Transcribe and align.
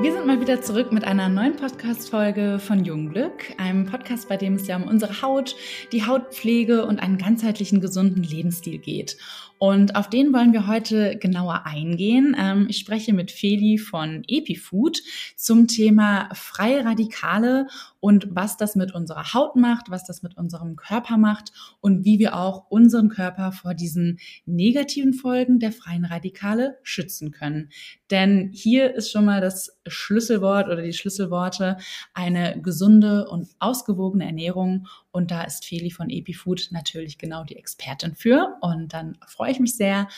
Wir 0.00 0.12
sind 0.12 0.17
mal 0.28 0.42
wieder 0.42 0.60
zurück 0.60 0.92
mit 0.92 1.04
einer 1.04 1.30
neuen 1.30 1.56
Podcast-Folge 1.56 2.58
von 2.58 2.84
Jungglück, 2.84 3.54
einem 3.56 3.86
Podcast, 3.86 4.28
bei 4.28 4.36
dem 4.36 4.56
es 4.56 4.66
ja 4.66 4.76
um 4.76 4.82
unsere 4.82 5.22
Haut, 5.22 5.56
die 5.90 6.04
Hautpflege 6.04 6.84
und 6.84 7.00
einen 7.00 7.16
ganzheitlichen 7.16 7.80
gesunden 7.80 8.22
Lebensstil 8.22 8.76
geht. 8.76 9.16
Und 9.58 9.96
auf 9.96 10.08
den 10.08 10.32
wollen 10.32 10.52
wir 10.52 10.66
heute 10.68 11.16
genauer 11.18 11.66
eingehen. 11.66 12.36
Ähm, 12.38 12.66
ich 12.68 12.78
spreche 12.78 13.12
mit 13.12 13.32
Feli 13.32 13.76
von 13.78 14.22
EpiFood 14.28 15.02
zum 15.36 15.66
Thema 15.66 16.28
freie 16.34 16.84
Radikale 16.84 17.66
und 17.98 18.28
was 18.30 18.56
das 18.56 18.76
mit 18.76 18.94
unserer 18.94 19.34
Haut 19.34 19.56
macht, 19.56 19.90
was 19.90 20.04
das 20.04 20.22
mit 20.22 20.36
unserem 20.36 20.76
Körper 20.76 21.16
macht 21.16 21.52
und 21.80 22.04
wie 22.04 22.20
wir 22.20 22.36
auch 22.36 22.70
unseren 22.70 23.08
Körper 23.08 23.50
vor 23.50 23.74
diesen 23.74 24.20
negativen 24.46 25.12
Folgen 25.12 25.58
der 25.58 25.72
freien 25.72 26.04
Radikale 26.04 26.78
schützen 26.84 27.32
können. 27.32 27.70
Denn 28.10 28.50
hier 28.52 28.94
ist 28.94 29.10
schon 29.10 29.24
mal 29.24 29.40
das 29.40 29.76
Schlüsselwort 30.18 30.66
oder 30.66 30.82
die 30.82 30.92
Schlüsselworte 30.92 31.76
eine 32.12 32.60
gesunde 32.60 33.28
und 33.28 33.48
ausgewogene 33.60 34.26
Ernährung. 34.26 34.88
Und 35.12 35.30
da 35.30 35.42
ist 35.42 35.64
Feli 35.64 35.90
von 35.90 36.10
EpiFood 36.10 36.68
natürlich 36.72 37.18
genau 37.18 37.44
die 37.44 37.56
Expertin 37.56 38.16
für. 38.16 38.56
Und 38.60 38.92
dann 38.92 39.16
freue 39.28 39.52
ich 39.52 39.60
mich 39.60 39.76
sehr, 39.76 40.08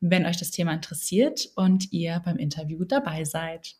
wenn 0.00 0.24
euch 0.24 0.38
das 0.38 0.50
Thema 0.50 0.72
interessiert 0.72 1.50
und 1.56 1.92
ihr 1.92 2.22
beim 2.24 2.38
Interview 2.38 2.84
dabei 2.84 3.24
seid. 3.24 3.76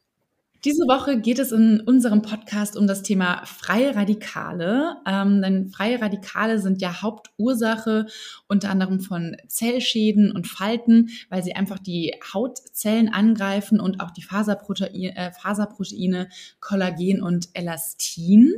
Diese 0.64 0.82
Woche 0.82 1.18
geht 1.18 1.38
es 1.38 1.52
in 1.52 1.80
unserem 1.80 2.20
Podcast 2.20 2.76
um 2.76 2.86
das 2.86 3.02
Thema 3.02 3.46
freie 3.46 3.96
Radikale. 3.96 4.96
Ähm, 5.06 5.40
denn 5.40 5.70
freie 5.70 6.02
Radikale 6.02 6.58
sind 6.58 6.82
ja 6.82 7.00
Hauptursache 7.00 8.06
unter 8.46 8.68
anderem 8.68 9.00
von 9.00 9.36
Zellschäden 9.48 10.30
und 10.30 10.46
Falten, 10.46 11.08
weil 11.30 11.42
sie 11.42 11.54
einfach 11.54 11.78
die 11.78 12.12
Hautzellen 12.34 13.08
angreifen 13.08 13.80
und 13.80 14.00
auch 14.00 14.10
die 14.10 14.22
Faserproteine, 14.22 15.16
äh, 15.16 15.32
Faserproteine 15.32 16.28
Kollagen 16.60 17.22
und 17.22 17.48
Elastin. 17.54 18.52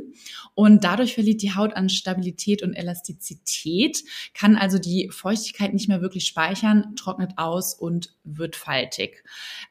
Und 0.55 0.83
dadurch 0.83 1.13
verliert 1.13 1.41
die 1.41 1.55
Haut 1.55 1.73
an 1.77 1.87
Stabilität 1.87 2.63
und 2.63 2.73
Elastizität, 2.73 4.03
kann 4.33 4.57
also 4.57 4.77
die 4.77 5.09
Feuchtigkeit 5.09 5.73
nicht 5.73 5.87
mehr 5.87 6.01
wirklich 6.01 6.25
speichern, 6.25 6.97
trocknet 6.97 7.37
aus 7.37 7.73
und 7.73 8.13
wird 8.25 8.57
faltig. 8.57 9.23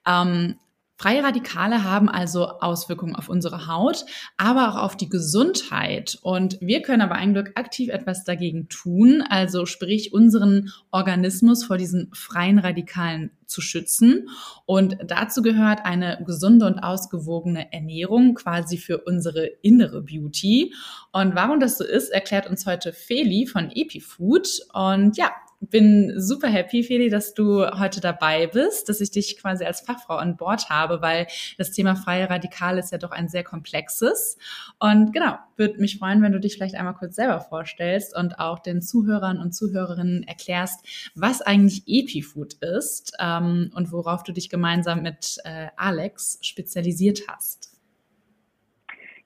Ähm, 0.07 0.57
Freie 0.97 1.25
Radikale 1.25 1.83
haben 1.83 2.09
also 2.09 2.47
Auswirkungen 2.61 3.17
auf 3.17 3.29
unsere 3.29 3.67
Haut, 3.67 4.05
aber 4.37 4.69
auch 4.69 4.83
auf 4.83 4.97
die 4.97 5.09
Gesundheit. 5.09 6.19
Und 6.23 6.59
wir 6.61 6.83
können 6.83 7.03
aber 7.03 7.17
ein 7.17 7.33
Glück 7.33 7.53
aktiv 7.57 7.89
etwas 7.89 8.25
dagegen 8.25 8.69
tun, 8.69 9.23
also 9.29 9.67
sprich 9.67 10.13
unseren 10.13 10.71
Organismus 10.91 11.65
vor 11.65 11.77
diesen 11.77 12.11
freien 12.15 12.59
Radikalen 12.59 13.33
zu 13.47 13.61
schützen. 13.61 14.29
Und 14.65 14.97
dazu 15.07 15.43
gehört 15.43 15.85
eine 15.85 16.23
gesunde 16.25 16.67
und 16.67 16.79
ausgewogene 16.79 17.73
Ernährung 17.73 18.35
quasi 18.35 18.79
für 18.79 18.99
unsere 18.99 19.47
innere 19.63 20.03
Beauty. 20.03 20.75
Und 21.13 21.35
warum 21.35 21.61
das 21.61 21.79
so 21.79 21.85
ist, 21.85 22.11
erklärt 22.11 22.49
uns 22.49 22.67
heute 22.67 22.93
Feli 22.93 23.47
von 23.47 23.71
EpiFood. 23.75 24.49
Und 24.73 25.17
ja, 25.17 25.31
bin 25.73 26.13
super 26.21 26.49
happy, 26.49 26.85
Feli, 26.85 27.09
dass 27.09 27.35
du 27.35 27.67
heute 27.67 28.01
dabei 28.01 28.47
bist, 28.47 28.89
dass 28.89 29.01
ich 29.01 29.11
dich 29.11 29.41
quasi 29.41 29.65
als 29.65 29.81
Fachfrau 29.81 30.17
an 30.17 30.37
Bord 30.37 30.71
habe, 30.71 31.03
weil 31.03 31.27
das 31.59 31.73
Thema 31.73 31.97
freie 31.97 32.31
Radikale 32.31 32.79
ist 32.79 32.93
ja 32.93 32.99
doch 32.99 33.11
ein 33.11 33.29
sehr 33.29 33.43
komplexes. 33.43 34.39
Und 34.79 35.13
genau, 35.13 35.35
würde 35.57 35.81
mich 35.81 35.99
freuen, 35.99 36.23
wenn 36.23 36.33
du 36.33 36.39
dich 36.39 36.55
vielleicht 36.55 36.77
einmal 36.77 36.95
kurz 36.95 37.17
selber 37.17 37.41
vorstellst 37.41 38.17
und 38.17 38.39
auch 38.39 38.61
den 38.61 38.83
Zuhörern 38.83 39.39
und 39.39 39.53
Zuhörerinnen 39.53 40.23
erklärst, 40.23 41.11
was 41.17 41.43
eigentlich 41.43 41.83
EpiFood 41.87 42.55
ist 42.77 43.17
ähm, 43.19 43.73
und 43.75 43.91
worauf 43.91 44.23
du 44.23 44.33
dich 44.33 44.51
gemeinsam 44.51 45.03
mit 45.03 45.39
äh, 45.45 45.69
Alex 45.77 46.39
spezialisiert 46.43 47.23
hast. 47.29 47.73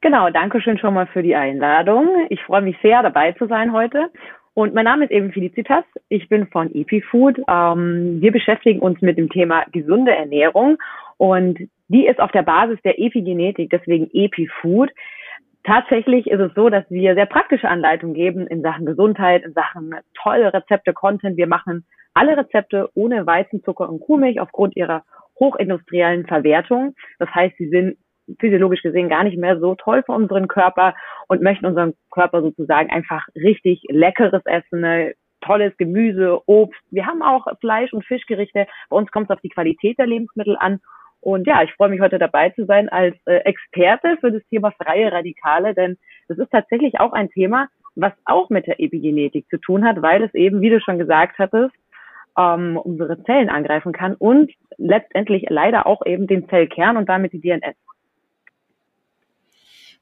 Genau, 0.01 0.31
danke 0.31 0.61
schön 0.61 0.79
schon 0.79 0.95
mal 0.95 1.09
für 1.09 1.23
die 1.23 1.35
Einladung. 1.35 2.27
Ich 2.31 2.41
freue 2.45 2.63
mich 2.63 2.77
sehr, 2.81 3.03
dabei 3.03 3.33
zu 3.33 3.49
sein 3.49 3.73
heute. 3.73 4.11
Und 4.57 4.73
mein 4.73 4.87
Name 4.87 5.05
ist 5.05 5.11
eben 5.11 5.33
Felicitas. 5.33 5.85
Ich 6.09 6.31
bin 6.31 6.47
von 6.47 6.75
EpiFood. 6.75 7.41
Ähm, 7.47 8.23
wir 8.23 8.33
beschäftigen 8.33 8.81
uns 8.81 9.03
mit 9.03 9.19
dem 9.19 9.29
Thema 9.29 9.67
gesunde 9.71 10.17
Ernährung 10.17 10.79
und 11.19 11.59
die 11.89 12.07
ist 12.07 12.19
auf 12.21 12.33
der 12.33 12.43
Basis 12.43 12.81
der 12.83 12.99
Epigenetik, 12.99 13.69
deswegen 13.69 14.09
EpiFood. 14.15 14.91
Tatsächlich 15.63 16.27
ist 16.27 16.41
es 16.41 16.55
so, 16.55 16.71
dass 16.71 16.85
wir 16.89 17.15
sehr 17.15 17.27
praktische 17.27 17.69
Anleitungen 17.69 18.15
geben 18.15 18.47
in 18.47 18.63
Sachen 18.63 18.87
Gesundheit, 18.87 19.45
in 19.45 19.53
Sachen 19.53 19.95
tolle 20.23 20.55
Rezepte, 20.55 20.95
Content. 20.95 21.37
Wir 21.37 21.49
machen 21.49 21.85
alle 22.15 22.39
Rezepte 22.39 22.89
ohne 22.95 23.27
Weizenzucker 23.27 23.87
und 23.87 24.01
Kuhmilch 24.01 24.41
aufgrund 24.41 24.75
ihrer 24.75 25.05
hochindustriellen 25.39 26.27
Verwertung. 26.27 26.95
Das 27.19 27.29
heißt, 27.29 27.59
sie 27.59 27.69
sind 27.69 27.99
physiologisch 28.39 28.83
gesehen 28.83 29.09
gar 29.09 29.25
nicht 29.25 29.39
mehr 29.39 29.59
so 29.59 29.75
toll 29.75 30.03
für 30.05 30.13
unseren 30.13 30.49
Körper 30.49 30.95
und 31.29 31.43
möchten 31.43 31.67
unserem 31.67 31.95
Körper 32.11 32.43
sozusagen 32.43 32.91
einfach 32.91 33.27
richtig 33.35 33.83
leckeres 33.89 34.45
Essen, 34.47 34.81
ne, 34.81 35.15
tolles 35.41 35.77
Gemüse, 35.77 36.41
Obst. 36.47 36.81
Wir 36.91 37.07
haben 37.07 37.23
auch 37.23 37.47
Fleisch- 37.61 37.93
und 37.93 38.05
Fischgerichte. 38.05 38.67
Bei 38.89 38.97
uns 38.97 39.11
kommt 39.11 39.31
es 39.31 39.37
auf 39.37 39.41
die 39.43 39.49
Qualität 39.49 39.99
der 39.99 40.07
Lebensmittel 40.07 40.57
an. 40.59 40.81
Und 41.21 41.47
ja, 41.47 41.63
ich 41.63 41.73
freue 41.73 41.89
mich 41.89 42.01
heute 42.01 42.19
dabei 42.19 42.51
zu 42.51 42.67
sein 42.67 42.89
als 42.89 43.17
äh, 43.27 43.39
Experte 43.39 44.17
für 44.21 44.31
das 44.31 44.43
Thema 44.49 44.71
freie 44.73 45.11
Radikale, 45.11 45.75
denn 45.75 45.97
das 46.29 46.39
ist 46.39 46.51
tatsächlich 46.51 47.01
auch 47.01 47.13
ein 47.13 47.31
Thema, 47.31 47.69
was 47.97 48.13
auch 48.27 48.51
mit 48.51 48.67
der 48.67 48.81
Epigenetik 48.81 49.49
zu 49.49 49.59
tun 49.59 49.85
hat, 49.85 50.03
weil 50.03 50.23
es 50.23 50.35
eben, 50.35 50.61
wie 50.61 50.71
du 50.71 50.81
schon 50.81 50.99
gesagt 50.99 51.39
hattest, 51.39 51.75
ähm, 52.39 52.77
unsere 52.77 53.23
Zellen 53.25 53.49
angreifen 53.49 53.93
kann 53.93 54.15
und 54.15 54.53
letztendlich 54.77 55.47
leider 55.49 55.87
auch 55.87 56.05
eben 56.05 56.27
den 56.27 56.49
Zellkern 56.49 56.97
und 56.97 57.09
damit 57.09 57.33
die 57.33 57.41
DNS. 57.41 57.77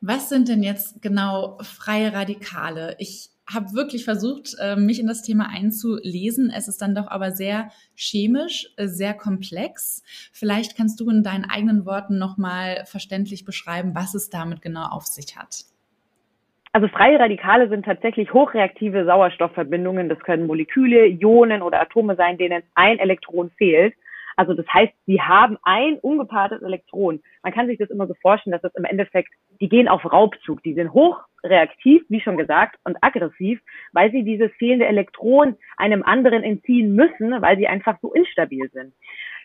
Was 0.07 0.29
sind 0.29 0.51
denn 0.51 0.63
jetzt 0.63 1.01
genau 1.01 1.57
freie 1.63 2.13
Radikale? 2.13 2.95
Ich 2.99 3.31
habe 3.51 3.73
wirklich 3.73 4.05
versucht, 4.05 4.55
äh, 4.61 4.77
mich 4.77 5.01
in 5.01 5.07
das 5.07 5.23
Thema 5.23 5.49
einzulesen. 5.49 6.53
Es 6.55 6.69
ist 6.69 6.83
dann 6.83 6.95
doch 6.95 7.09
aber 7.09 7.31
sehr 7.31 7.71
chemisch, 7.95 8.69
äh, 8.77 8.87
sehr 8.87 9.15
komplex. 9.15 10.03
Vielleicht 10.35 10.77
kannst 10.77 11.01
du 11.01 11.09
in 11.09 11.23
deinen 11.23 11.47
eigenen 11.47 11.87
Worten 11.87 12.19
nochmal 12.19 12.85
verständlich 12.85 13.47
beschreiben, 13.47 13.95
was 13.95 14.15
es 14.15 14.29
damit 14.29 14.61
genau 14.61 14.89
auf 14.91 15.07
sich 15.07 15.39
hat. 15.39 15.65
Also 16.73 16.87
freie 16.89 17.19
Radikale 17.19 17.71
sind 17.71 17.87
tatsächlich 17.87 18.31
hochreaktive 18.35 19.07
Sauerstoffverbindungen. 19.07 20.11
Das 20.11 20.19
können 20.19 20.47
Moleküle, 20.47 21.07
Ionen 21.07 21.63
oder 21.63 21.81
Atome 21.81 22.17
sein, 22.17 22.37
denen 22.37 22.63
ein 22.75 22.99
Elektron 22.99 23.51
fehlt. 23.57 23.95
Also 24.37 24.53
das 24.53 24.67
heißt, 24.69 24.93
sie 25.07 25.23
haben 25.23 25.57
ein 25.63 25.99
ungepaartes 26.01 26.61
Elektron. 26.61 27.23
Man 27.45 27.53
kann 27.53 27.67
sich 27.67 27.77
das 27.77 27.91
immer 27.91 28.07
so 28.07 28.15
vorstellen, 28.23 28.53
dass 28.53 28.63
das 28.63 28.75
im 28.75 28.87
Endeffekt, 28.87 29.29
die 29.61 29.69
gehen 29.69 29.87
auf 29.87 30.11
Raubzug, 30.11 30.63
die 30.63 30.73
sind 30.73 30.95
hochreaktiv, 30.95 32.03
wie 32.09 32.23
schon 32.23 32.39
gesagt, 32.39 32.77
und 32.85 32.97
aggressiv, 33.03 33.61
weil 33.93 34.11
sie 34.11 34.25
dieses 34.25 34.51
fehlende 34.53 34.87
Elektron 34.87 35.55
einem 35.77 36.03
anderen 36.03 36.43
entziehen 36.43 36.95
müssen, 36.95 37.43
weil 37.43 37.59
sie 37.59 37.69
einfach 37.69 37.99
so 38.01 38.15
instabil 38.15 38.71
sind. 38.73 38.95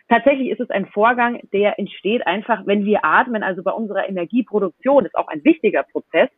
Tatsächlich 0.07 0.49
ist 0.49 0.61
es 0.61 0.69
ein 0.69 0.85
Vorgang, 0.85 1.41
der 1.51 1.77
entsteht 1.77 2.25
einfach, 2.25 2.65
wenn 2.65 2.85
wir 2.85 3.03
atmen, 3.03 3.43
also 3.43 3.63
bei 3.63 3.71
unserer 3.71 4.07
Energieproduktion 4.07 5.05
ist 5.05 5.15
auch 5.15 5.27
ein 5.27 5.43
wichtiger 5.43 5.83
Prozess 5.83 6.29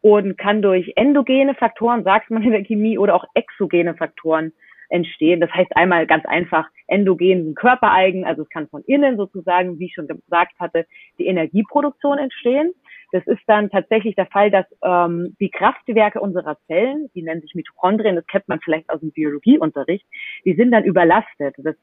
und 0.00 0.38
kann 0.38 0.62
durch 0.62 0.94
endogene 0.96 1.54
Faktoren, 1.54 2.04
sagt 2.04 2.30
man 2.30 2.42
in 2.42 2.52
der 2.52 2.64
Chemie, 2.64 2.96
oder 2.96 3.14
auch 3.14 3.26
exogene 3.34 3.94
Faktoren 3.94 4.52
entstehen. 4.92 5.40
Das 5.40 5.50
heißt 5.50 5.74
einmal 5.74 6.06
ganz 6.06 6.24
einfach 6.26 6.68
endogen 6.86 7.54
körpereigen, 7.54 8.24
also 8.24 8.42
es 8.42 8.48
kann 8.50 8.68
von 8.68 8.82
innen 8.84 9.16
sozusagen, 9.16 9.78
wie 9.78 9.86
ich 9.86 9.94
schon 9.94 10.06
gesagt 10.06 10.52
hatte, 10.60 10.86
die 11.18 11.26
Energieproduktion 11.26 12.18
entstehen. 12.18 12.72
Das 13.10 13.26
ist 13.26 13.40
dann 13.46 13.70
tatsächlich 13.70 14.14
der 14.14 14.26
Fall, 14.26 14.50
dass 14.50 14.66
ähm, 14.82 15.36
die 15.40 15.50
Kraftwerke 15.50 16.20
unserer 16.20 16.58
Zellen, 16.66 17.10
die 17.14 17.22
nennen 17.22 17.40
sich 17.40 17.54
Mitochondrien, 17.54 18.16
das 18.16 18.26
kennt 18.26 18.48
man 18.48 18.60
vielleicht 18.60 18.88
aus 18.90 19.00
dem 19.00 19.12
Biologieunterricht, 19.12 20.06
die 20.44 20.54
sind 20.54 20.70
dann 20.70 20.84
überlastet. 20.84 21.54
Das 21.58 21.76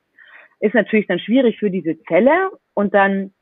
ist 0.59 0.73
natürlich 0.73 1.07
dann 1.07 1.19
schwierig 1.19 1.57
für 1.57 1.71
diese 1.71 2.01
Zelle 2.03 2.51
und 2.73 2.93
dann 2.93 3.33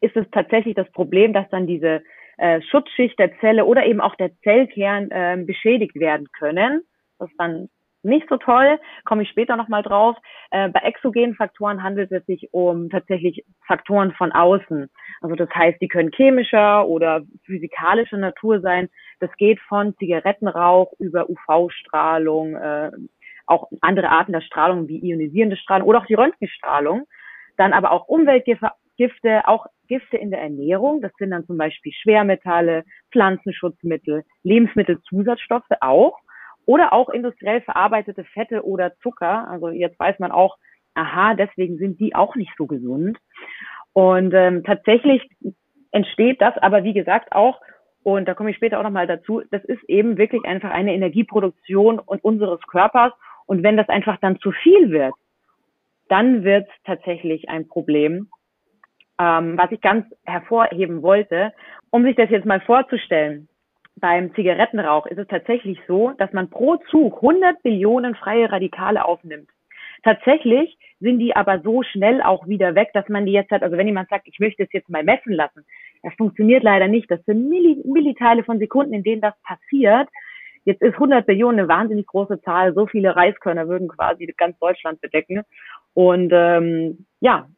ist 0.00 0.16
es 0.16 0.26
tatsächlich 0.32 0.74
das 0.74 0.90
Problem, 0.92 1.32
dass 1.34 1.48
dann 1.50 1.66
diese 1.66 2.02
äh, 2.38 2.62
Schutzschicht 2.62 3.18
der 3.18 3.38
Zelle 3.40 3.66
oder 3.66 3.84
eben 3.84 4.00
auch 4.00 4.14
der 4.14 4.30
Zellkern 4.42 5.10
äh, 5.10 5.42
beschädigt 5.44 5.96
werden 5.96 6.28
können. 6.38 6.82
Das 7.18 7.28
ist 7.30 7.38
dann 7.38 7.68
nicht 8.02 8.28
so 8.28 8.36
toll, 8.36 8.78
komme 9.04 9.22
ich 9.22 9.28
später 9.28 9.56
nochmal 9.56 9.82
drauf. 9.82 10.16
Äh, 10.50 10.68
bei 10.68 10.80
exogenen 10.80 11.34
Faktoren 11.34 11.82
handelt 11.82 12.10
es 12.12 12.24
sich 12.26 12.48
um 12.52 12.88
tatsächlich 12.90 13.44
Faktoren 13.66 14.12
von 14.12 14.32
außen. 14.32 14.88
Also 15.20 15.34
das 15.36 15.50
heißt, 15.54 15.80
die 15.80 15.88
können 15.88 16.12
chemischer 16.12 16.86
oder 16.86 17.22
physikalischer 17.44 18.16
Natur 18.16 18.60
sein. 18.60 18.88
Das 19.20 19.30
geht 19.36 19.60
von 19.60 19.96
Zigarettenrauch 19.98 20.92
über 20.98 21.28
UV-Strahlung, 21.28 22.54
äh, 22.56 22.90
auch 23.46 23.68
andere 23.80 24.08
Arten 24.08 24.32
der 24.32 24.40
Strahlung 24.40 24.88
wie 24.88 25.04
ionisierende 25.04 25.56
Strahlung 25.56 25.88
oder 25.88 26.00
auch 26.00 26.06
die 26.06 26.14
Röntgenstrahlung. 26.14 27.06
Dann 27.56 27.72
aber 27.72 27.92
auch 27.92 28.08
Umweltgifte, 28.08 28.70
Gifte, 28.96 29.46
auch 29.48 29.66
Gifte 29.88 30.16
in 30.16 30.30
der 30.30 30.40
Ernährung. 30.40 31.00
Das 31.00 31.12
sind 31.18 31.30
dann 31.30 31.46
zum 31.46 31.58
Beispiel 31.58 31.92
Schwermetalle, 31.92 32.84
Pflanzenschutzmittel, 33.12 34.24
Lebensmittelzusatzstoffe 34.42 35.70
auch 35.80 36.18
oder 36.66 36.92
auch 36.92 37.08
industriell 37.08 37.60
verarbeitete 37.62 38.24
Fette 38.24 38.64
oder 38.64 38.96
Zucker. 38.98 39.48
Also 39.48 39.70
jetzt 39.70 39.98
weiß 39.98 40.18
man 40.18 40.32
auch, 40.32 40.56
aha, 40.94 41.34
deswegen 41.34 41.78
sind 41.78 42.00
die 42.00 42.14
auch 42.14 42.36
nicht 42.36 42.52
so 42.56 42.66
gesund. 42.66 43.18
Und 43.92 44.32
ähm, 44.34 44.62
tatsächlich 44.64 45.22
entsteht 45.90 46.40
das 46.40 46.56
aber, 46.58 46.84
wie 46.84 46.92
gesagt, 46.92 47.32
auch, 47.32 47.60
und 48.02 48.26
da 48.26 48.34
komme 48.34 48.50
ich 48.50 48.56
später 48.56 48.78
auch 48.78 48.84
nochmal 48.84 49.06
dazu, 49.06 49.42
das 49.50 49.64
ist 49.64 49.82
eben 49.84 50.16
wirklich 50.16 50.44
einfach 50.44 50.70
eine 50.70 50.94
Energieproduktion 50.94 51.98
und 51.98 52.24
unseres 52.24 52.60
Körpers. 52.62 53.12
Und 53.46 53.62
wenn 53.62 53.76
das 53.76 53.88
einfach 53.88 54.18
dann 54.20 54.38
zu 54.38 54.52
viel 54.52 54.90
wird, 54.90 55.14
dann 56.08 56.44
wird 56.44 56.68
es 56.68 56.82
tatsächlich 56.84 57.48
ein 57.48 57.68
Problem. 57.68 58.28
Ähm, 59.18 59.58
was 59.58 59.70
ich 59.70 59.80
ganz 59.80 60.06
hervorheben 60.24 61.02
wollte, 61.02 61.52
um 61.90 62.04
sich 62.04 62.16
das 62.16 62.30
jetzt 62.30 62.46
mal 62.46 62.60
vorzustellen, 62.60 63.48
beim 64.00 64.34
Zigarettenrauch 64.34 65.06
ist 65.06 65.18
es 65.18 65.28
tatsächlich 65.28 65.78
so, 65.86 66.12
dass 66.18 66.32
man 66.32 66.50
pro 66.50 66.76
Zug 66.90 67.16
100 67.16 67.62
Billionen 67.62 68.14
freie 68.14 68.50
Radikale 68.50 69.04
aufnimmt. 69.04 69.48
Tatsächlich 70.02 70.78
sind 71.00 71.18
die 71.18 71.36
aber 71.36 71.60
so 71.60 71.82
schnell 71.82 72.22
auch 72.22 72.46
wieder 72.46 72.74
weg, 72.74 72.90
dass 72.94 73.08
man 73.08 73.26
die 73.26 73.32
jetzt 73.32 73.50
hat, 73.50 73.62
also 73.62 73.76
wenn 73.76 73.86
jemand 73.86 74.08
sagt, 74.08 74.28
ich 74.28 74.38
möchte 74.38 74.62
es 74.62 74.72
jetzt 74.72 74.88
mal 74.88 75.04
messen 75.04 75.32
lassen, 75.32 75.64
das 76.02 76.14
funktioniert 76.14 76.62
leider 76.62 76.88
nicht. 76.88 77.10
Das 77.10 77.22
sind 77.24 77.48
Milli 77.48 77.82
Milliteile 77.84 78.44
von 78.44 78.58
Sekunden, 78.58 78.94
in 78.94 79.02
denen 79.02 79.20
das 79.20 79.34
passiert. 79.42 80.08
Jetzt 80.64 80.82
ist 80.82 80.94
100 80.94 81.26
Billionen 81.26 81.60
eine 81.60 81.68
wahnsinnig 81.68 82.06
große 82.06 82.40
Zahl. 82.42 82.74
So 82.74 82.86
viele 82.86 83.16
Reiskörner 83.16 83.68
würden 83.68 83.88
quasi 83.88 84.26
ganz 84.36 84.58
Deutschland 84.58 85.00
bedecken. 85.00 85.42
Und 85.94 86.30
ähm, 86.32 87.06
ja, 87.20 87.48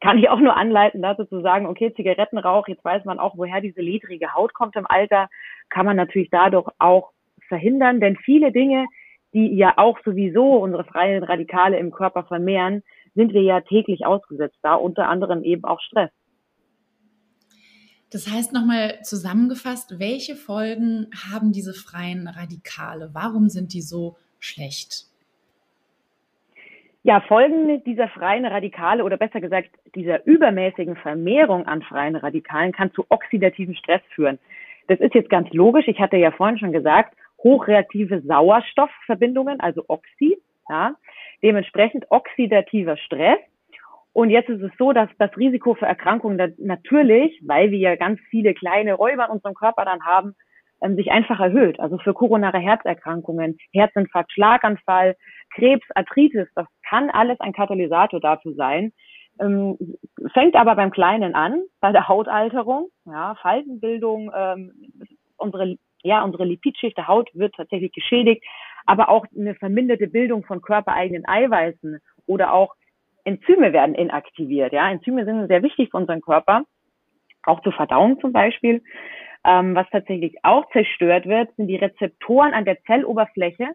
kann 0.00 0.18
ich 0.18 0.28
auch 0.28 0.38
nur 0.38 0.56
anleiten, 0.56 1.02
dazu 1.02 1.24
zu 1.24 1.40
sagen, 1.40 1.66
okay, 1.66 1.92
Zigarettenrauch, 1.94 2.68
jetzt 2.68 2.84
weiß 2.84 3.04
man 3.04 3.18
auch, 3.18 3.36
woher 3.36 3.60
diese 3.60 3.80
ledrige 3.80 4.34
Haut 4.34 4.54
kommt 4.54 4.76
im 4.76 4.86
Alter, 4.86 5.28
kann 5.68 5.86
man 5.86 5.96
natürlich 5.96 6.30
dadurch 6.30 6.68
auch 6.78 7.10
verhindern, 7.48 8.00
denn 8.00 8.16
viele 8.16 8.52
Dinge, 8.52 8.86
die 9.34 9.54
ja 9.56 9.74
auch 9.76 9.98
sowieso 10.04 10.56
unsere 10.56 10.84
freien 10.84 11.22
Radikale 11.22 11.78
im 11.78 11.90
Körper 11.90 12.24
vermehren, 12.24 12.82
sind 13.14 13.32
wir 13.32 13.42
ja 13.42 13.60
täglich 13.60 14.06
ausgesetzt, 14.06 14.58
da 14.62 14.74
unter 14.74 15.08
anderem 15.08 15.42
eben 15.42 15.64
auch 15.64 15.80
Stress. 15.80 16.10
Das 18.10 18.28
heißt 18.28 18.52
nochmal 18.52 19.00
zusammengefasst, 19.02 19.98
welche 19.98 20.36
Folgen 20.36 21.08
haben 21.30 21.52
diese 21.52 21.72
freien 21.72 22.28
Radikale? 22.28 23.10
Warum 23.14 23.48
sind 23.48 23.72
die 23.72 23.80
so 23.80 24.16
schlecht? 24.38 25.11
Ja, 27.04 27.20
Folgen 27.20 27.82
dieser 27.82 28.08
freien 28.08 28.46
Radikale 28.46 29.02
oder 29.02 29.16
besser 29.16 29.40
gesagt 29.40 29.70
dieser 29.96 30.24
übermäßigen 30.24 30.94
Vermehrung 30.94 31.66
an 31.66 31.82
freien 31.82 32.14
Radikalen 32.14 32.70
kann 32.70 32.92
zu 32.92 33.04
oxidativen 33.08 33.74
Stress 33.74 34.02
führen. 34.14 34.38
Das 34.86 35.00
ist 35.00 35.14
jetzt 35.14 35.28
ganz 35.28 35.52
logisch. 35.52 35.88
Ich 35.88 35.98
hatte 35.98 36.16
ja 36.16 36.30
vorhin 36.30 36.58
schon 36.58 36.72
gesagt, 36.72 37.16
hochreaktive 37.42 38.20
Sauerstoffverbindungen, 38.20 39.58
also 39.58 39.84
Oxy, 39.88 40.38
ja, 40.68 40.94
dementsprechend 41.42 42.06
oxidativer 42.10 42.96
Stress. 42.96 43.38
Und 44.12 44.30
jetzt 44.30 44.48
ist 44.48 44.62
es 44.62 44.70
so, 44.78 44.92
dass 44.92 45.08
das 45.18 45.36
Risiko 45.36 45.74
für 45.74 45.86
Erkrankungen 45.86 46.54
natürlich, 46.58 47.40
weil 47.44 47.72
wir 47.72 47.78
ja 47.78 47.96
ganz 47.96 48.20
viele 48.30 48.54
kleine 48.54 48.94
Räuber 48.94 49.24
in 49.24 49.32
unserem 49.32 49.54
Körper 49.54 49.84
dann 49.84 50.04
haben, 50.04 50.36
ähm, 50.82 50.96
sich 50.96 51.10
einfach 51.10 51.40
erhöht. 51.40 51.80
Also 51.80 51.98
für 51.98 52.14
koronare 52.14 52.58
Herzerkrankungen, 52.58 53.58
Herzinfarkt, 53.72 54.32
Schlaganfall, 54.32 55.16
Krebs, 55.54 55.86
Arthritis, 55.94 56.48
das 56.54 56.66
kann 56.88 57.10
alles 57.10 57.38
ein 57.40 57.52
Katalysator 57.52 58.20
dafür 58.20 58.54
sein. 58.54 58.92
Ähm, 59.40 59.78
fängt 60.34 60.56
aber 60.56 60.76
beim 60.76 60.90
Kleinen 60.90 61.34
an, 61.34 61.62
bei 61.80 61.92
der 61.92 62.08
Hautalterung, 62.08 62.90
ja, 63.06 63.34
Faltenbildung, 63.40 64.30
ähm, 64.36 64.72
unsere, 65.36 65.76
ja, 66.02 66.22
unsere 66.22 66.44
Lipidschicht 66.44 66.96
der 66.96 67.08
Haut 67.08 67.30
wird 67.34 67.54
tatsächlich 67.54 67.92
geschädigt, 67.92 68.44
aber 68.84 69.08
auch 69.08 69.24
eine 69.36 69.54
verminderte 69.54 70.08
Bildung 70.08 70.44
von 70.44 70.60
körpereigenen 70.60 71.26
Eiweißen 71.26 71.98
oder 72.26 72.52
auch 72.52 72.74
Enzyme 73.24 73.72
werden 73.72 73.94
inaktiviert. 73.94 74.72
Ja, 74.72 74.90
Enzyme 74.90 75.24
sind 75.24 75.46
sehr 75.46 75.62
wichtig 75.62 75.90
für 75.90 75.96
unseren 75.96 76.20
Körper, 76.20 76.64
auch 77.44 77.60
zur 77.62 77.72
Verdauung 77.72 78.20
zum 78.20 78.32
Beispiel. 78.32 78.82
Ähm, 79.44 79.74
was 79.74 79.88
tatsächlich 79.90 80.36
auch 80.44 80.70
zerstört 80.70 81.26
wird, 81.26 81.54
sind 81.56 81.66
die 81.66 81.76
Rezeptoren 81.76 82.54
an 82.54 82.64
der 82.64 82.80
Zelloberfläche. 82.84 83.74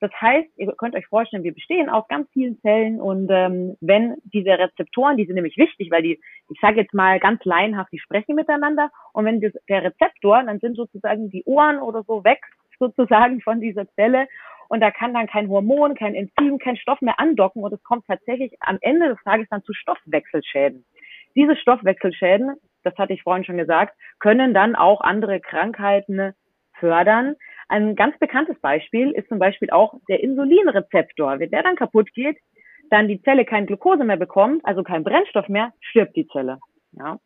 Das 0.00 0.10
heißt, 0.18 0.48
ihr 0.56 0.72
könnt 0.78 0.94
euch 0.94 1.06
vorstellen, 1.06 1.42
wir 1.42 1.52
bestehen 1.52 1.90
aus 1.90 2.08
ganz 2.08 2.26
vielen 2.32 2.58
Zellen 2.62 3.00
und 3.00 3.28
ähm, 3.30 3.76
wenn 3.82 4.16
diese 4.24 4.58
Rezeptoren, 4.58 5.18
die 5.18 5.26
sind 5.26 5.34
nämlich 5.34 5.58
wichtig, 5.58 5.90
weil 5.90 6.02
die, 6.02 6.18
ich 6.48 6.58
sage 6.60 6.80
jetzt 6.80 6.94
mal 6.94 7.20
ganz 7.20 7.44
laienhaft, 7.44 7.92
die 7.92 7.98
sprechen 7.98 8.34
miteinander 8.34 8.90
und 9.12 9.26
wenn 9.26 9.42
das, 9.42 9.52
der 9.68 9.84
Rezeptor, 9.84 10.42
dann 10.42 10.58
sind 10.58 10.76
sozusagen 10.76 11.28
die 11.28 11.44
Ohren 11.44 11.78
oder 11.80 12.02
so 12.04 12.24
weg 12.24 12.40
sozusagen 12.78 13.42
von 13.42 13.60
dieser 13.60 13.86
Zelle 13.94 14.26
und 14.68 14.80
da 14.80 14.90
kann 14.90 15.12
dann 15.12 15.26
kein 15.26 15.50
Hormon, 15.50 15.94
kein 15.94 16.14
Enzym, 16.14 16.58
kein 16.58 16.78
Stoff 16.78 17.02
mehr 17.02 17.20
andocken 17.20 17.62
und 17.62 17.72
es 17.74 17.82
kommt 17.82 18.06
tatsächlich 18.06 18.52
am 18.60 18.78
Ende 18.80 19.08
des 19.08 19.18
Tages 19.22 19.48
dann 19.50 19.62
zu 19.64 19.74
Stoffwechselschäden. 19.74 20.86
Diese 21.34 21.56
Stoffwechselschäden, 21.56 22.56
das 22.82 22.96
hatte 22.96 23.12
ich 23.12 23.22
vorhin 23.22 23.44
schon 23.44 23.56
gesagt, 23.56 23.94
können 24.18 24.54
dann 24.54 24.74
auch 24.74 25.00
andere 25.00 25.40
Krankheiten 25.40 26.32
fördern. 26.78 27.36
Ein 27.68 27.94
ganz 27.94 28.18
bekanntes 28.18 28.58
Beispiel 28.60 29.10
ist 29.12 29.28
zum 29.28 29.38
Beispiel 29.38 29.70
auch 29.70 29.94
der 30.08 30.22
Insulinrezeptor. 30.22 31.38
Wenn 31.38 31.50
der 31.50 31.62
dann 31.62 31.76
kaputt 31.76 32.12
geht, 32.12 32.38
dann 32.90 33.08
die 33.08 33.22
Zelle 33.22 33.44
kein 33.44 33.66
Glucose 33.66 34.04
mehr 34.04 34.16
bekommt, 34.16 34.64
also 34.64 34.82
kein 34.82 35.04
Brennstoff 35.04 35.48
mehr, 35.48 35.72
stirbt 35.80 36.16
die 36.16 36.26
Zelle. 36.28 36.58
Ja. 36.92 37.20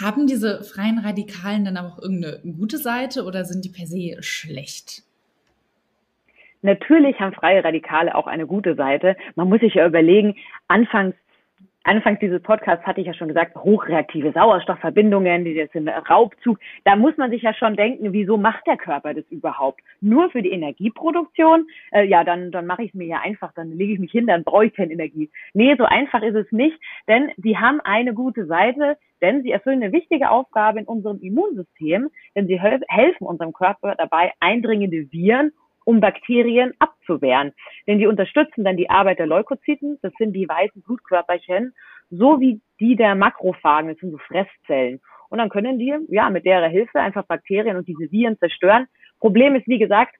Haben 0.00 0.26
diese 0.26 0.64
freien 0.64 0.98
Radikalen 0.98 1.64
dann 1.64 1.76
auch 1.76 1.98
irgendeine 1.98 2.40
gute 2.40 2.78
Seite 2.78 3.24
oder 3.24 3.44
sind 3.44 3.64
die 3.64 3.68
per 3.68 3.86
se 3.86 4.22
schlecht? 4.22 5.02
Natürlich 6.62 7.20
haben 7.20 7.34
freie 7.34 7.62
Radikale 7.62 8.14
auch 8.14 8.26
eine 8.26 8.46
gute 8.46 8.74
Seite. 8.74 9.16
Man 9.36 9.50
muss 9.50 9.60
sich 9.60 9.74
ja 9.74 9.86
überlegen, 9.86 10.34
anfangs 10.66 11.14
Anfangs 11.86 12.18
dieses 12.18 12.42
Podcasts 12.42 12.86
hatte 12.86 13.02
ich 13.02 13.06
ja 13.06 13.12
schon 13.12 13.28
gesagt, 13.28 13.54
hochreaktive 13.56 14.32
Sauerstoffverbindungen, 14.32 15.44
die 15.44 15.68
sind 15.70 15.86
Raubzug. 15.88 16.58
Da 16.84 16.96
muss 16.96 17.14
man 17.18 17.30
sich 17.30 17.42
ja 17.42 17.52
schon 17.52 17.76
denken, 17.76 18.14
wieso 18.14 18.38
macht 18.38 18.66
der 18.66 18.78
Körper 18.78 19.12
das 19.12 19.26
überhaupt? 19.28 19.82
Nur 20.00 20.30
für 20.30 20.40
die 20.40 20.50
Energieproduktion? 20.50 21.66
Äh, 21.92 22.06
ja, 22.06 22.24
dann, 22.24 22.50
dann 22.50 22.66
mache 22.66 22.84
ich 22.84 22.88
es 22.88 22.94
mir 22.94 23.06
ja 23.06 23.20
einfach, 23.22 23.52
dann 23.52 23.70
lege 23.72 23.92
ich 23.92 23.98
mich 23.98 24.12
hin, 24.12 24.26
dann 24.26 24.44
brauche 24.44 24.64
ich 24.64 24.72
keine 24.72 24.94
Energie. 24.94 25.30
Nee, 25.52 25.74
so 25.76 25.84
einfach 25.84 26.22
ist 26.22 26.36
es 26.36 26.50
nicht, 26.52 26.78
denn 27.06 27.30
sie 27.36 27.58
haben 27.58 27.80
eine 27.82 28.14
gute 28.14 28.46
Seite, 28.46 28.96
denn 29.20 29.42
sie 29.42 29.50
erfüllen 29.50 29.82
eine 29.82 29.92
wichtige 29.92 30.30
Aufgabe 30.30 30.78
in 30.78 30.86
unserem 30.86 31.20
Immunsystem, 31.20 32.08
denn 32.34 32.46
sie 32.46 32.58
helfen 32.60 33.26
unserem 33.26 33.52
Körper 33.52 33.94
dabei, 33.94 34.32
eindringende 34.40 35.12
Viren 35.12 35.52
um 35.84 36.00
Bakterien 36.00 36.72
abzuwehren. 36.78 37.52
Denn 37.86 37.98
die 37.98 38.06
unterstützen 38.06 38.64
dann 38.64 38.76
die 38.76 38.90
Arbeit 38.90 39.18
der 39.18 39.26
Leukozyten, 39.26 39.98
das 40.02 40.12
sind 40.18 40.32
die 40.32 40.48
weißen 40.48 40.82
Blutkörperchen, 40.82 41.74
sowie 42.10 42.60
die 42.80 42.96
der 42.96 43.14
Makrophagen, 43.14 43.90
das 43.90 43.98
sind 43.98 44.10
so 44.10 44.18
Fresszellen. 44.18 45.00
Und 45.28 45.38
dann 45.38 45.48
können 45.48 45.78
die, 45.78 45.94
ja, 46.08 46.30
mit 46.30 46.44
derer 46.44 46.68
Hilfe 46.68 47.00
einfach 47.00 47.24
Bakterien 47.24 47.76
und 47.76 47.88
diese 47.88 48.10
Viren 48.10 48.38
zerstören. 48.38 48.86
Problem 49.20 49.54
ist, 49.56 49.66
wie 49.66 49.78
gesagt, 49.78 50.14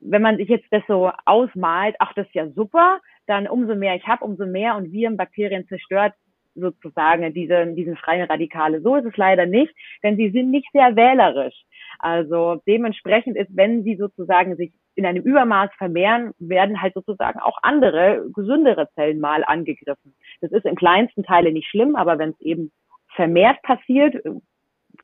wenn 0.00 0.22
man 0.22 0.36
sich 0.38 0.48
jetzt 0.48 0.66
das 0.70 0.82
so 0.88 1.10
ausmalt, 1.24 1.96
ach, 1.98 2.12
das 2.14 2.26
ist 2.26 2.34
ja 2.34 2.48
super, 2.50 3.00
dann 3.26 3.46
umso 3.46 3.74
mehr 3.74 3.94
ich 3.96 4.06
habe, 4.06 4.24
umso 4.24 4.46
mehr 4.46 4.76
und 4.76 4.92
Viren, 4.92 5.16
Bakterien 5.16 5.66
zerstört 5.68 6.14
sozusagen 6.54 7.32
diese, 7.32 7.66
diesen 7.74 7.96
freien 7.96 8.26
Radikale. 8.28 8.80
So 8.80 8.96
ist 8.96 9.06
es 9.06 9.16
leider 9.16 9.46
nicht, 9.46 9.72
denn 10.02 10.16
sie 10.16 10.30
sind 10.30 10.50
nicht 10.50 10.68
sehr 10.72 10.96
wählerisch. 10.96 11.54
Also 11.98 12.60
dementsprechend 12.66 13.36
ist, 13.36 13.54
wenn 13.54 13.84
sie 13.84 13.96
sozusagen 13.96 14.56
sich 14.56 14.72
in 15.00 15.06
einem 15.06 15.22
Übermaß 15.22 15.70
vermehren, 15.78 16.32
werden 16.38 16.82
halt 16.82 16.92
sozusagen 16.92 17.40
auch 17.40 17.56
andere, 17.62 18.26
gesündere 18.34 18.86
Zellen 18.94 19.18
mal 19.18 19.42
angegriffen. 19.44 20.14
Das 20.42 20.52
ist 20.52 20.66
im 20.66 20.76
kleinsten 20.76 21.24
Teile 21.24 21.52
nicht 21.52 21.68
schlimm, 21.70 21.96
aber 21.96 22.18
wenn 22.18 22.30
es 22.30 22.40
eben 22.40 22.70
vermehrt 23.16 23.62
passiert, 23.62 24.22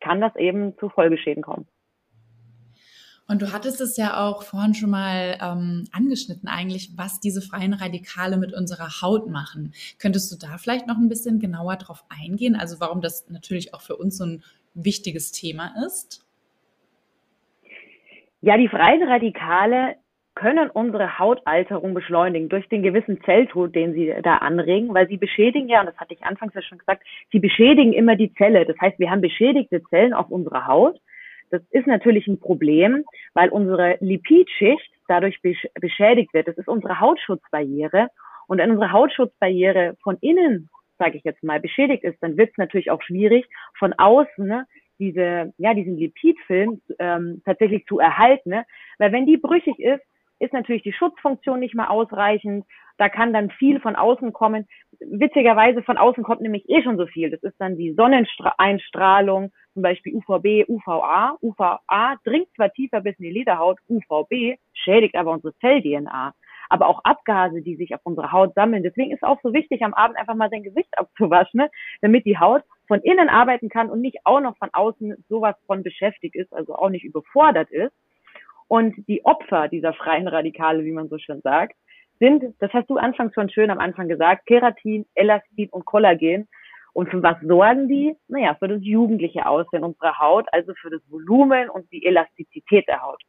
kann 0.01 0.21
das 0.21 0.37
eben 0.37 0.77
zu 0.77 0.91
Folgeschäden 0.91 1.43
kommen. 1.43 1.67
Und 3.27 3.41
du 3.41 3.53
hattest 3.53 3.81
es 3.81 3.97
ja 3.97 4.23
auch 4.23 4.43
vorhin 4.43 4.75
schon 4.75 4.91
mal 4.91 5.39
ähm, 5.41 5.89
angeschnitten 5.93 6.47
eigentlich, 6.47 6.93
was 6.97 7.19
diese 7.19 7.41
freien 7.41 7.73
Radikale 7.73 8.37
mit 8.37 8.53
unserer 8.53 9.01
Haut 9.01 9.31
machen. 9.31 9.73
Könntest 9.99 10.31
du 10.31 10.37
da 10.37 10.59
vielleicht 10.59 10.87
noch 10.87 10.99
ein 10.99 11.09
bisschen 11.09 11.41
genauer 11.41 11.77
drauf 11.77 12.05
eingehen? 12.11 12.55
Also 12.55 12.81
warum 12.81 13.01
das 13.01 13.29
natürlich 13.31 13.73
auch 13.73 13.81
für 13.81 13.97
uns 13.97 14.19
so 14.19 14.27
ein 14.27 14.45
wichtiges 14.75 15.33
Thema 15.33 15.75
ist? 15.87 16.26
Ja, 18.47 18.57
die 18.57 18.69
freien 18.69 19.03
Radikale 19.03 19.97
können 20.37 20.71
unsere 20.71 21.19
Hautalterung 21.19 21.95
beschleunigen 21.95 22.49
durch 22.49 22.69
den 22.69 22.85
gewissen 22.85 23.21
Zelltod, 23.25 23.75
den 23.75 23.93
sie 23.93 24.15
da 24.23 24.37
anregen, 24.37 24.95
weil 24.95 25.09
sie 25.09 25.17
beschädigen 25.17 25.69
ja, 25.69 25.81
und 25.81 25.87
das 25.87 25.97
hatte 25.97 26.15
ich 26.15 26.23
anfangs 26.23 26.55
ja 26.55 26.63
schon 26.63 26.79
gesagt, 26.79 27.03
sie 27.33 27.41
beschädigen 27.41 27.93
immer 27.93 28.15
die 28.15 28.33
Zelle. 28.35 28.65
Das 28.65 28.77
heißt, 28.81 29.01
wir 29.01 29.11
haben 29.11 29.21
beschädigte 29.21 29.83
Zellen 29.91 30.15
auf 30.15 30.31
unserer 30.31 30.69
Haut. 30.69 30.97
Das 31.51 31.61
ist 31.71 31.89
natürlich 31.89 32.29
ein 32.29 32.39
Problem, 32.39 33.03
weil 33.35 33.49
unsere 33.49 33.97
Lipidschicht 33.99 34.93
dadurch 35.09 35.41
beschädigt 35.43 36.33
wird. 36.33 36.47
Das 36.47 36.57
ist 36.57 36.69
unsere 36.69 37.01
Hautschutzbarriere. 37.01 38.11
Und 38.47 38.59
wenn 38.59 38.71
unsere 38.71 38.93
Hautschutzbarriere 38.93 39.97
von 40.05 40.19
innen, 40.21 40.69
sage 41.01 41.19
ich 41.19 41.25
jetzt 41.25 41.43
mal, 41.43 41.59
beschädigt 41.59 42.05
ist, 42.05 42.23
dann 42.23 42.37
wird 42.37 42.51
es 42.51 42.59
natürlich 42.59 42.93
auch 42.93 43.03
schwierig, 43.03 43.49
von 43.77 43.93
außen 43.93 44.47
ne, 44.47 44.67
diese, 44.99 45.53
ja, 45.59 45.75
diesen 45.75 45.97
Lipidfilm 45.97 46.81
ähm, 46.99 47.43
tatsächlich 47.45 47.87
zu 47.87 47.99
erhalten. 47.99 48.51
Ne? 48.51 48.65
Weil 48.99 49.13
wenn 49.13 49.27
die 49.27 49.37
brüchig 49.37 49.79
ist, 49.79 50.03
ist 50.39 50.53
natürlich 50.53 50.83
die 50.83 50.93
Schutzfunktion 50.93 51.61
nicht 51.61 51.75
mehr 51.75 51.91
ausreichend. 51.91 52.67
Da 52.99 53.09
kann 53.09 53.33
dann 53.33 53.51
viel 53.51 53.81
von 53.81 53.97
außen 53.97 54.33
kommen. 54.33 54.67
Witzigerweise 55.01 55.83
von 55.83 55.99
außen 55.99 56.25
kommt 56.25 56.41
nämlich 56.41 56.69
eh 56.69 56.83
schon 56.83 56.97
so 56.97 57.07
viel. 57.07 57.31
Das 57.31 57.43
ist 57.43 57.57
dann 57.59 57.77
die 57.77 57.93
Sonneneinstrahlung, 57.93 59.53
zum 59.75 59.83
Beispiel 59.83 60.15
UVB, 60.15 60.69
UVA. 60.69 61.37
UVA 61.43 62.17
dringt 62.25 62.49
zwar 62.55 62.73
tiefer 62.73 63.01
bis 63.01 63.19
in 63.19 63.25
die 63.25 63.31
Lederhaut, 63.31 63.79
UVB 63.89 64.59
schädigt 64.73 65.15
aber 65.15 65.33
unsere 65.33 65.55
Zell-DNA. 65.59 66.35
Aber 66.69 66.89
auch 66.89 67.01
Abgase, 67.05 67.63
die 67.63 67.77
sich 67.77 67.95
auf 67.95 68.01
unserer 68.05 68.33
Haut 68.33 68.55
sammeln. 68.55 68.83
Deswegen 68.83 69.13
ist 69.13 69.23
auch 69.23 69.39
so 69.43 69.53
wichtig, 69.53 69.83
am 69.83 69.95
Abend 69.95 70.19
einfach 70.19 70.35
mal 70.35 70.51
sein 70.51 70.63
Gesicht 70.63 70.97
abzuwaschen, 70.99 71.59
ne? 71.59 71.71
damit 72.01 72.25
die 72.25 72.39
Haut 72.39 72.63
von 72.89 73.01
innen 73.01 73.29
arbeiten 73.29 73.69
kann 73.69 73.91
und 73.91 74.01
nicht 74.01 74.19
auch 74.25 74.41
noch 74.41 74.57
von 74.57 74.71
außen 74.73 75.25
sowas 75.29 75.57
von 75.67 75.83
beschäftigt 75.83 76.37
ist, 76.37 76.53
also 76.53 76.75
auch 76.75 76.91
nicht 76.91 77.05
überfordert 77.05 77.71
ist. 77.71 77.93
Und 78.69 78.95
die 79.07 79.25
Opfer 79.25 79.69
dieser 79.69 79.93
freien 79.93 80.29
Radikale, 80.29 80.85
wie 80.85 80.93
man 80.93 81.09
so 81.09 81.19
schön 81.19 81.41
sagt, 81.43 81.77
sind, 82.19 82.55
das 82.61 82.73
hast 82.73 82.89
du 82.89 82.97
anfangs 82.97 83.35
schon 83.35 83.51
schön 83.51 83.71
am 83.71 83.79
Anfang 83.79 84.09
gesagt, 84.09 84.47
Keratin, 84.47 85.07
Elastin 85.15 85.69
und 85.71 85.85
Kollagen. 85.85 86.49
Und 86.93 87.11
für 87.11 87.23
was 87.23 87.37
sorgen 87.43 87.89
die? 87.89 88.17
Naja, 88.27 88.55
für 88.55 88.69
das 88.69 88.83
jugendliche 88.83 89.47
Aussehen 89.47 89.85
unserer 89.85 90.19
Haut, 90.19 90.47
also 90.53 90.73
für 90.81 90.91
das 90.91 91.03
Volumen 91.11 91.69
und 91.69 91.93
die 91.93 92.07
Elastizität 92.07 92.89
der 92.89 93.03
Haut. 93.03 93.23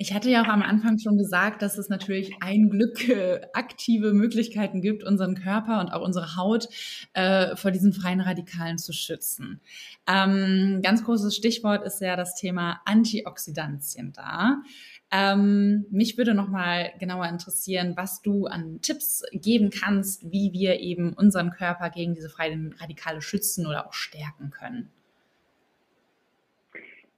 Ich 0.00 0.14
hatte 0.14 0.30
ja 0.30 0.42
auch 0.42 0.48
am 0.48 0.62
Anfang 0.62 1.00
schon 1.00 1.18
gesagt, 1.18 1.60
dass 1.60 1.76
es 1.76 1.88
natürlich 1.88 2.32
ein 2.40 2.70
Glück 2.70 3.08
äh, 3.08 3.40
aktive 3.52 4.12
Möglichkeiten 4.12 4.80
gibt, 4.80 5.02
unseren 5.02 5.34
Körper 5.34 5.80
und 5.80 5.88
auch 5.88 6.02
unsere 6.02 6.36
Haut 6.36 6.68
äh, 7.14 7.56
vor 7.56 7.72
diesen 7.72 7.92
freien 7.92 8.20
Radikalen 8.20 8.78
zu 8.78 8.92
schützen. 8.92 9.60
Ähm, 10.06 10.82
ganz 10.84 11.04
großes 11.04 11.34
Stichwort 11.34 11.84
ist 11.84 12.00
ja 12.00 12.14
das 12.14 12.36
Thema 12.36 12.80
Antioxidantien 12.84 14.12
da. 14.12 14.62
Ähm, 15.10 15.86
mich 15.90 16.16
würde 16.16 16.34
noch 16.34 16.48
mal 16.48 16.92
genauer 17.00 17.26
interessieren, 17.26 17.94
was 17.96 18.22
du 18.22 18.46
an 18.46 18.80
Tipps 18.82 19.24
geben 19.32 19.70
kannst, 19.70 20.30
wie 20.30 20.52
wir 20.52 20.78
eben 20.78 21.12
unseren 21.12 21.50
Körper 21.50 21.90
gegen 21.90 22.14
diese 22.14 22.28
freien 22.28 22.72
Radikale 22.78 23.20
schützen 23.20 23.66
oder 23.66 23.88
auch 23.88 23.94
stärken 23.94 24.50
können. 24.50 24.92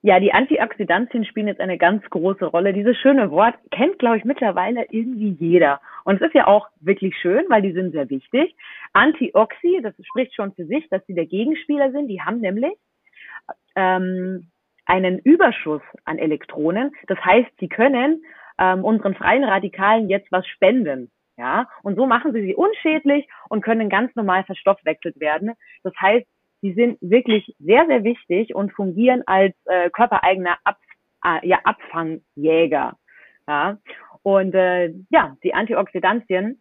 Ja, 0.02 0.18
die 0.18 0.32
Antioxidantien 0.32 1.26
spielen 1.26 1.48
jetzt 1.48 1.60
eine 1.60 1.76
ganz 1.76 2.02
große 2.08 2.46
Rolle. 2.46 2.72
Dieses 2.72 2.96
schöne 2.96 3.30
Wort 3.30 3.54
kennt, 3.70 3.98
glaube 3.98 4.16
ich, 4.16 4.24
mittlerweile 4.24 4.86
irgendwie 4.90 5.36
jeder. 5.38 5.80
Und 6.04 6.16
es 6.16 6.28
ist 6.28 6.34
ja 6.34 6.46
auch 6.46 6.68
wirklich 6.80 7.14
schön, 7.18 7.44
weil 7.50 7.60
die 7.60 7.72
sind 7.72 7.92
sehr 7.92 8.08
wichtig. 8.08 8.56
Antioxi, 8.94 9.80
das 9.82 9.94
spricht 10.02 10.34
schon 10.34 10.54
für 10.54 10.64
sich, 10.64 10.88
dass 10.88 11.04
sie 11.06 11.14
der 11.14 11.26
Gegenspieler 11.26 11.92
sind. 11.92 12.08
Die 12.08 12.22
haben 12.22 12.40
nämlich 12.40 12.72
ähm, 13.76 14.50
einen 14.86 15.18
Überschuss 15.18 15.82
an 16.04 16.18
Elektronen. 16.18 16.92
Das 17.06 17.22
heißt, 17.22 17.50
sie 17.58 17.68
können 17.68 18.24
ähm, 18.58 18.84
unseren 18.84 19.14
freien 19.14 19.44
Radikalen 19.44 20.08
jetzt 20.08 20.32
was 20.32 20.46
spenden. 20.46 21.10
Ja, 21.36 21.68
und 21.82 21.96
so 21.96 22.06
machen 22.06 22.32
sie 22.32 22.42
sie 22.42 22.54
unschädlich 22.54 23.26
und 23.48 23.62
können 23.62 23.88
ganz 23.88 24.14
normal 24.14 24.44
verstoffwechselt 24.44 25.20
werden. 25.20 25.52
Das 25.82 25.94
heißt, 25.98 26.26
die 26.62 26.74
sind 26.74 26.98
wirklich 27.00 27.54
sehr, 27.58 27.86
sehr 27.86 28.04
wichtig 28.04 28.54
und 28.54 28.72
fungieren 28.72 29.22
als 29.26 29.54
äh, 29.66 29.90
körpereigener 29.90 30.58
Ab, 30.64 30.78
äh, 31.24 31.46
ja, 31.46 31.58
Abfangjäger. 31.64 32.96
Ja. 33.48 33.78
Und 34.22 34.54
äh, 34.54 34.92
ja, 35.10 35.36
die 35.42 35.54
Antioxidantien, 35.54 36.60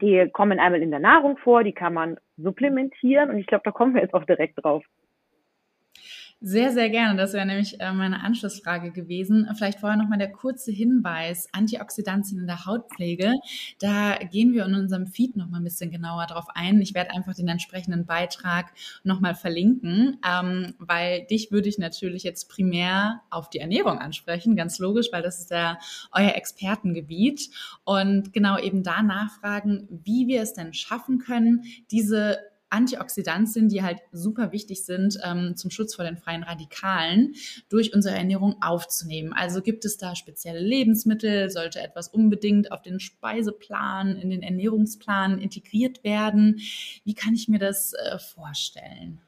die 0.00 0.28
kommen 0.32 0.58
einmal 0.58 0.82
in 0.82 0.90
der 0.90 1.00
Nahrung 1.00 1.36
vor, 1.38 1.64
die 1.64 1.72
kann 1.72 1.94
man 1.94 2.18
supplementieren 2.36 3.30
und 3.30 3.38
ich 3.38 3.46
glaube, 3.46 3.62
da 3.64 3.70
kommen 3.70 3.94
wir 3.94 4.02
jetzt 4.02 4.14
auch 4.14 4.24
direkt 4.24 4.62
drauf. 4.62 4.84
Sehr, 6.42 6.70
sehr 6.70 6.90
gerne. 6.90 7.16
Das 7.16 7.32
wäre 7.32 7.46
nämlich 7.46 7.80
äh, 7.80 7.92
meine 7.92 8.22
Anschlussfrage 8.22 8.92
gewesen. 8.92 9.48
Vielleicht 9.56 9.80
vorher 9.80 9.96
nochmal 9.96 10.18
der 10.18 10.30
kurze 10.30 10.70
Hinweis. 10.70 11.48
Antioxidantien 11.52 12.40
in 12.40 12.46
der 12.46 12.66
Hautpflege. 12.66 13.32
Da 13.78 14.16
gehen 14.18 14.52
wir 14.52 14.66
in 14.66 14.74
unserem 14.74 15.06
Feed 15.06 15.34
nochmal 15.34 15.60
ein 15.60 15.64
bisschen 15.64 15.90
genauer 15.90 16.26
drauf 16.26 16.44
ein. 16.54 16.82
Ich 16.82 16.92
werde 16.92 17.12
einfach 17.12 17.32
den 17.32 17.48
entsprechenden 17.48 18.04
Beitrag 18.04 18.74
nochmal 19.02 19.34
verlinken, 19.34 20.18
ähm, 20.30 20.74
weil 20.78 21.24
dich 21.24 21.52
würde 21.52 21.70
ich 21.70 21.78
natürlich 21.78 22.22
jetzt 22.22 22.50
primär 22.50 23.22
auf 23.30 23.48
die 23.48 23.58
Ernährung 23.58 23.98
ansprechen. 23.98 24.56
Ganz 24.56 24.78
logisch, 24.78 25.08
weil 25.12 25.22
das 25.22 25.40
ist 25.40 25.50
ja 25.50 25.78
euer 26.12 26.34
Expertengebiet. 26.34 27.48
Und 27.84 28.34
genau 28.34 28.58
eben 28.58 28.82
da 28.82 29.02
nachfragen, 29.02 29.88
wie 29.90 30.26
wir 30.26 30.42
es 30.42 30.52
denn 30.52 30.74
schaffen 30.74 31.18
können, 31.18 31.64
diese 31.90 32.36
Antioxidantien, 32.70 33.68
die 33.68 33.82
halt 33.82 34.00
super 34.12 34.52
wichtig 34.52 34.84
sind 34.84 35.18
ähm, 35.24 35.54
zum 35.56 35.70
Schutz 35.70 35.94
vor 35.94 36.04
den 36.04 36.16
freien 36.16 36.42
Radikalen, 36.42 37.34
durch 37.68 37.94
unsere 37.94 38.16
Ernährung 38.16 38.56
aufzunehmen. 38.60 39.32
Also 39.32 39.62
gibt 39.62 39.84
es 39.84 39.98
da 39.98 40.16
spezielle 40.16 40.60
Lebensmittel? 40.60 41.50
Sollte 41.50 41.80
etwas 41.80 42.08
unbedingt 42.08 42.72
auf 42.72 42.82
den 42.82 43.00
Speiseplan, 43.00 44.16
in 44.16 44.30
den 44.30 44.42
Ernährungsplan 44.42 45.38
integriert 45.38 46.02
werden? 46.04 46.60
Wie 47.04 47.14
kann 47.14 47.34
ich 47.34 47.48
mir 47.48 47.58
das 47.58 47.94
äh, 47.94 48.18
vorstellen? 48.18 49.20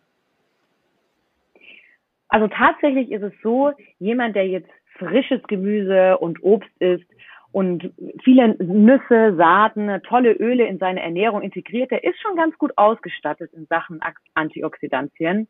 Also 2.29 2.49
tatsächlich 2.49 3.11
ist 3.11 3.23
es 3.23 3.33
so, 3.43 3.73
jemand, 3.99 4.37
der 4.37 4.47
jetzt 4.47 4.71
frisches 4.99 5.43
Gemüse 5.45 6.19
und 6.19 6.43
Obst 6.43 6.71
isst, 6.79 7.07
und 7.53 7.93
viele 8.23 8.57
Nüsse, 8.59 9.35
Saaten, 9.37 10.03
tolle 10.03 10.33
Öle 10.33 10.67
in 10.67 10.79
seine 10.79 11.03
Ernährung 11.03 11.43
integriert, 11.43 11.91
der 11.91 12.05
ist 12.05 12.21
schon 12.21 12.37
ganz 12.37 12.57
gut 12.59 12.73
ausgestattet 12.77 13.53
in 13.55 13.67
Sachen 13.67 14.01
Antioxidantien, 14.35 15.49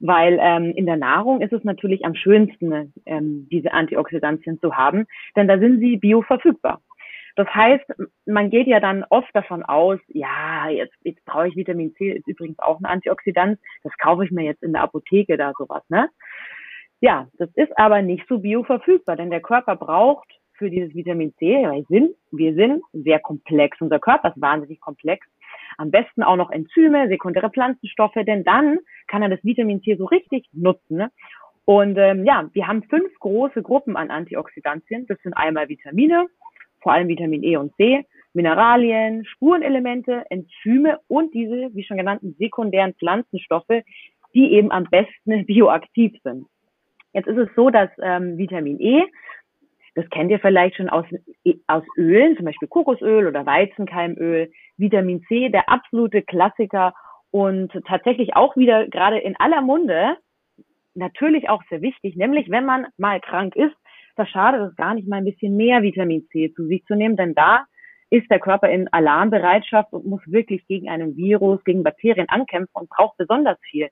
weil 0.00 0.38
ähm, 0.40 0.72
in 0.76 0.86
der 0.86 0.96
Nahrung 0.96 1.40
ist 1.40 1.52
es 1.52 1.64
natürlich 1.64 2.04
am 2.04 2.14
schönsten, 2.14 2.92
ähm, 3.06 3.48
diese 3.50 3.72
Antioxidantien 3.72 4.60
zu 4.60 4.76
haben, 4.76 5.06
denn 5.34 5.48
da 5.48 5.58
sind 5.58 5.80
sie 5.80 5.96
bioverfügbar. 5.96 6.80
Das 7.36 7.48
heißt, 7.54 7.84
man 8.26 8.50
geht 8.50 8.66
ja 8.66 8.80
dann 8.80 9.04
oft 9.08 9.34
davon 9.34 9.62
aus, 9.62 9.98
ja, 10.08 10.68
jetzt, 10.68 10.94
jetzt 11.04 11.24
brauche 11.24 11.48
ich 11.48 11.56
Vitamin 11.56 11.94
C, 11.94 12.10
ist 12.10 12.28
übrigens 12.28 12.58
auch 12.58 12.78
ein 12.80 12.84
Antioxidant, 12.84 13.58
das 13.82 13.96
kaufe 13.98 14.24
ich 14.24 14.30
mir 14.30 14.44
jetzt 14.44 14.62
in 14.62 14.72
der 14.72 14.82
Apotheke 14.82 15.36
da 15.36 15.52
sowas, 15.56 15.82
ne? 15.88 16.10
Ja, 17.00 17.28
das 17.38 17.48
ist 17.54 17.72
aber 17.78 18.02
nicht 18.02 18.26
so 18.28 18.40
bioverfügbar, 18.40 19.16
denn 19.16 19.30
der 19.30 19.40
Körper 19.40 19.74
braucht 19.74 20.39
für 20.60 20.70
dieses 20.70 20.94
Vitamin 20.94 21.34
C, 21.38 21.46
weil 21.66 21.84
wir 21.88 22.00
sind, 22.00 22.14
wir 22.32 22.54
sind 22.54 22.82
sehr 22.92 23.18
komplex. 23.18 23.80
Unser 23.80 23.98
Körper 23.98 24.28
ist 24.28 24.40
wahnsinnig 24.40 24.78
komplex. 24.78 25.26
Am 25.78 25.90
besten 25.90 26.22
auch 26.22 26.36
noch 26.36 26.50
Enzyme, 26.50 27.08
sekundäre 27.08 27.50
Pflanzenstoffe, 27.50 28.18
denn 28.26 28.44
dann 28.44 28.78
kann 29.08 29.22
er 29.22 29.30
das 29.30 29.42
Vitamin 29.42 29.82
C 29.82 29.96
so 29.96 30.04
richtig 30.04 30.46
nutzen. 30.52 30.98
Ne? 30.98 31.10
Und 31.64 31.96
ähm, 31.96 32.26
ja, 32.26 32.48
wir 32.52 32.66
haben 32.68 32.82
fünf 32.84 33.10
große 33.20 33.62
Gruppen 33.62 33.96
an 33.96 34.10
Antioxidantien. 34.10 35.06
Das 35.06 35.18
sind 35.22 35.32
einmal 35.32 35.70
Vitamine, 35.70 36.26
vor 36.82 36.92
allem 36.92 37.08
Vitamin 37.08 37.42
E 37.42 37.56
und 37.56 37.74
C, 37.76 38.04
Mineralien, 38.34 39.24
Spurenelemente, 39.24 40.24
Enzyme 40.28 40.98
und 41.08 41.32
diese, 41.32 41.70
wie 41.74 41.84
schon 41.84 41.96
genannten, 41.96 42.36
sekundären 42.38 42.92
Pflanzenstoffe, 42.94 43.82
die 44.34 44.52
eben 44.52 44.70
am 44.70 44.84
besten 44.84 45.46
bioaktiv 45.46 46.12
sind. 46.22 46.46
Jetzt 47.14 47.28
ist 47.28 47.38
es 47.38 47.48
so, 47.56 47.70
dass 47.70 47.88
ähm, 48.02 48.36
Vitamin 48.36 48.78
E 48.78 49.04
das 50.00 50.10
kennt 50.10 50.30
ihr 50.30 50.40
vielleicht 50.40 50.76
schon 50.76 50.88
aus, 50.88 51.04
aus 51.66 51.84
Ölen, 51.96 52.36
zum 52.36 52.46
Beispiel 52.46 52.68
Kokosöl 52.68 53.26
oder 53.26 53.44
Weizenkeimöl. 53.44 54.50
Vitamin 54.76 55.22
C, 55.28 55.50
der 55.50 55.68
absolute 55.68 56.22
Klassiker 56.22 56.94
und 57.30 57.70
tatsächlich 57.86 58.34
auch 58.34 58.56
wieder 58.56 58.88
gerade 58.88 59.18
in 59.18 59.36
aller 59.36 59.60
Munde, 59.60 60.16
natürlich 60.94 61.48
auch 61.48 61.62
sehr 61.68 61.82
wichtig, 61.82 62.16
nämlich 62.16 62.50
wenn 62.50 62.64
man 62.64 62.86
mal 62.96 63.20
krank 63.20 63.54
ist, 63.56 63.74
da 64.16 64.26
schadet 64.26 64.70
es 64.70 64.76
gar 64.76 64.94
nicht 64.94 65.06
mal 65.06 65.16
ein 65.16 65.24
bisschen 65.24 65.56
mehr 65.56 65.82
Vitamin 65.82 66.26
C 66.32 66.52
zu 66.54 66.66
sich 66.66 66.84
zu 66.86 66.94
nehmen, 66.94 67.16
denn 67.16 67.34
da 67.34 67.66
ist 68.10 68.28
der 68.30 68.40
Körper 68.40 68.68
in 68.68 68.88
Alarmbereitschaft 68.92 69.92
und 69.92 70.04
muss 70.04 70.20
wirklich 70.26 70.66
gegen 70.66 70.88
einen 70.88 71.16
Virus, 71.16 71.62
gegen 71.64 71.84
Bakterien 71.84 72.28
ankämpfen 72.28 72.72
und 72.72 72.90
braucht 72.90 73.16
besonders 73.18 73.58
viel. 73.70 73.88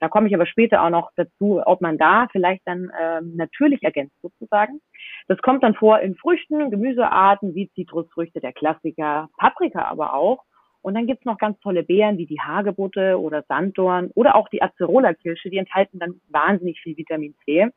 Da 0.00 0.08
komme 0.08 0.28
ich 0.28 0.34
aber 0.34 0.46
später 0.46 0.82
auch 0.82 0.90
noch 0.90 1.10
dazu, 1.16 1.60
ob 1.64 1.80
man 1.80 1.98
da 1.98 2.28
vielleicht 2.30 2.62
dann 2.66 2.90
ähm, 3.00 3.34
natürlich 3.36 3.82
ergänzt 3.82 4.14
sozusagen. 4.22 4.80
Das 5.26 5.38
kommt 5.38 5.62
dann 5.62 5.74
vor 5.74 6.00
in 6.00 6.14
Früchten, 6.14 6.70
Gemüsearten 6.70 7.54
wie 7.54 7.70
Zitrusfrüchte, 7.74 8.40
der 8.40 8.52
Klassiker, 8.52 9.28
Paprika 9.36 9.82
aber 9.82 10.14
auch. 10.14 10.44
Und 10.80 10.94
dann 10.94 11.06
gibt's 11.06 11.24
noch 11.24 11.38
ganz 11.38 11.58
tolle 11.60 11.82
Beeren 11.82 12.18
wie 12.18 12.26
die 12.26 12.40
Hagebutte 12.40 13.20
oder 13.20 13.42
Sanddorn 13.48 14.10
oder 14.14 14.36
auch 14.36 14.48
die 14.48 14.62
Acerola-Kirsche, 14.62 15.50
die 15.50 15.58
enthalten 15.58 15.98
dann 15.98 16.20
wahnsinnig 16.28 16.80
viel 16.80 16.96
Vitamin 16.96 17.34
C. 17.44 17.68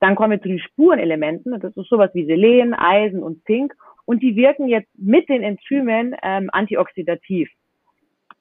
Dann 0.00 0.14
kommen 0.14 0.32
wir 0.32 0.42
zu 0.42 0.48
den 0.48 0.60
Spurenelementen. 0.60 1.58
Das 1.60 1.76
ist 1.76 1.88
sowas 1.88 2.10
wie 2.14 2.26
Selen, 2.26 2.74
Eisen 2.74 3.22
und 3.22 3.44
Zink. 3.44 3.74
Und 4.04 4.22
die 4.22 4.36
wirken 4.36 4.68
jetzt 4.68 4.90
mit 4.98 5.28
den 5.28 5.42
Enzymen 5.42 6.14
ähm, 6.22 6.50
antioxidativ. 6.52 7.50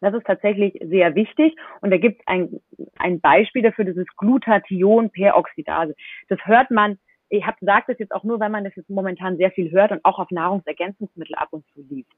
Das 0.03 0.13
ist 0.13 0.25
tatsächlich 0.25 0.77
sehr 0.83 1.15
wichtig. 1.15 1.55
Und 1.81 1.91
da 1.91 1.97
gibt 1.97 2.21
es 2.21 2.27
ein, 2.27 2.59
ein 2.97 3.21
Beispiel 3.21 3.61
dafür, 3.61 3.85
das 3.85 3.95
ist 3.95 4.15
Glutathion-Peroxidase. 4.17 5.95
Das 6.27 6.39
hört 6.45 6.71
man, 6.71 6.99
ich 7.29 7.45
habe 7.45 7.57
sagt 7.61 7.89
das 7.89 7.99
jetzt 7.99 8.13
auch 8.13 8.23
nur, 8.23 8.39
weil 8.39 8.49
man 8.49 8.63
das 8.65 8.75
jetzt 8.75 8.89
momentan 8.89 9.37
sehr 9.37 9.51
viel 9.51 9.71
hört 9.71 9.91
und 9.91 10.03
auch 10.03 10.19
auf 10.19 10.29
Nahrungsergänzungsmittel 10.29 11.35
ab 11.35 11.49
und 11.51 11.65
zu 11.73 11.81
liest. 11.89 12.11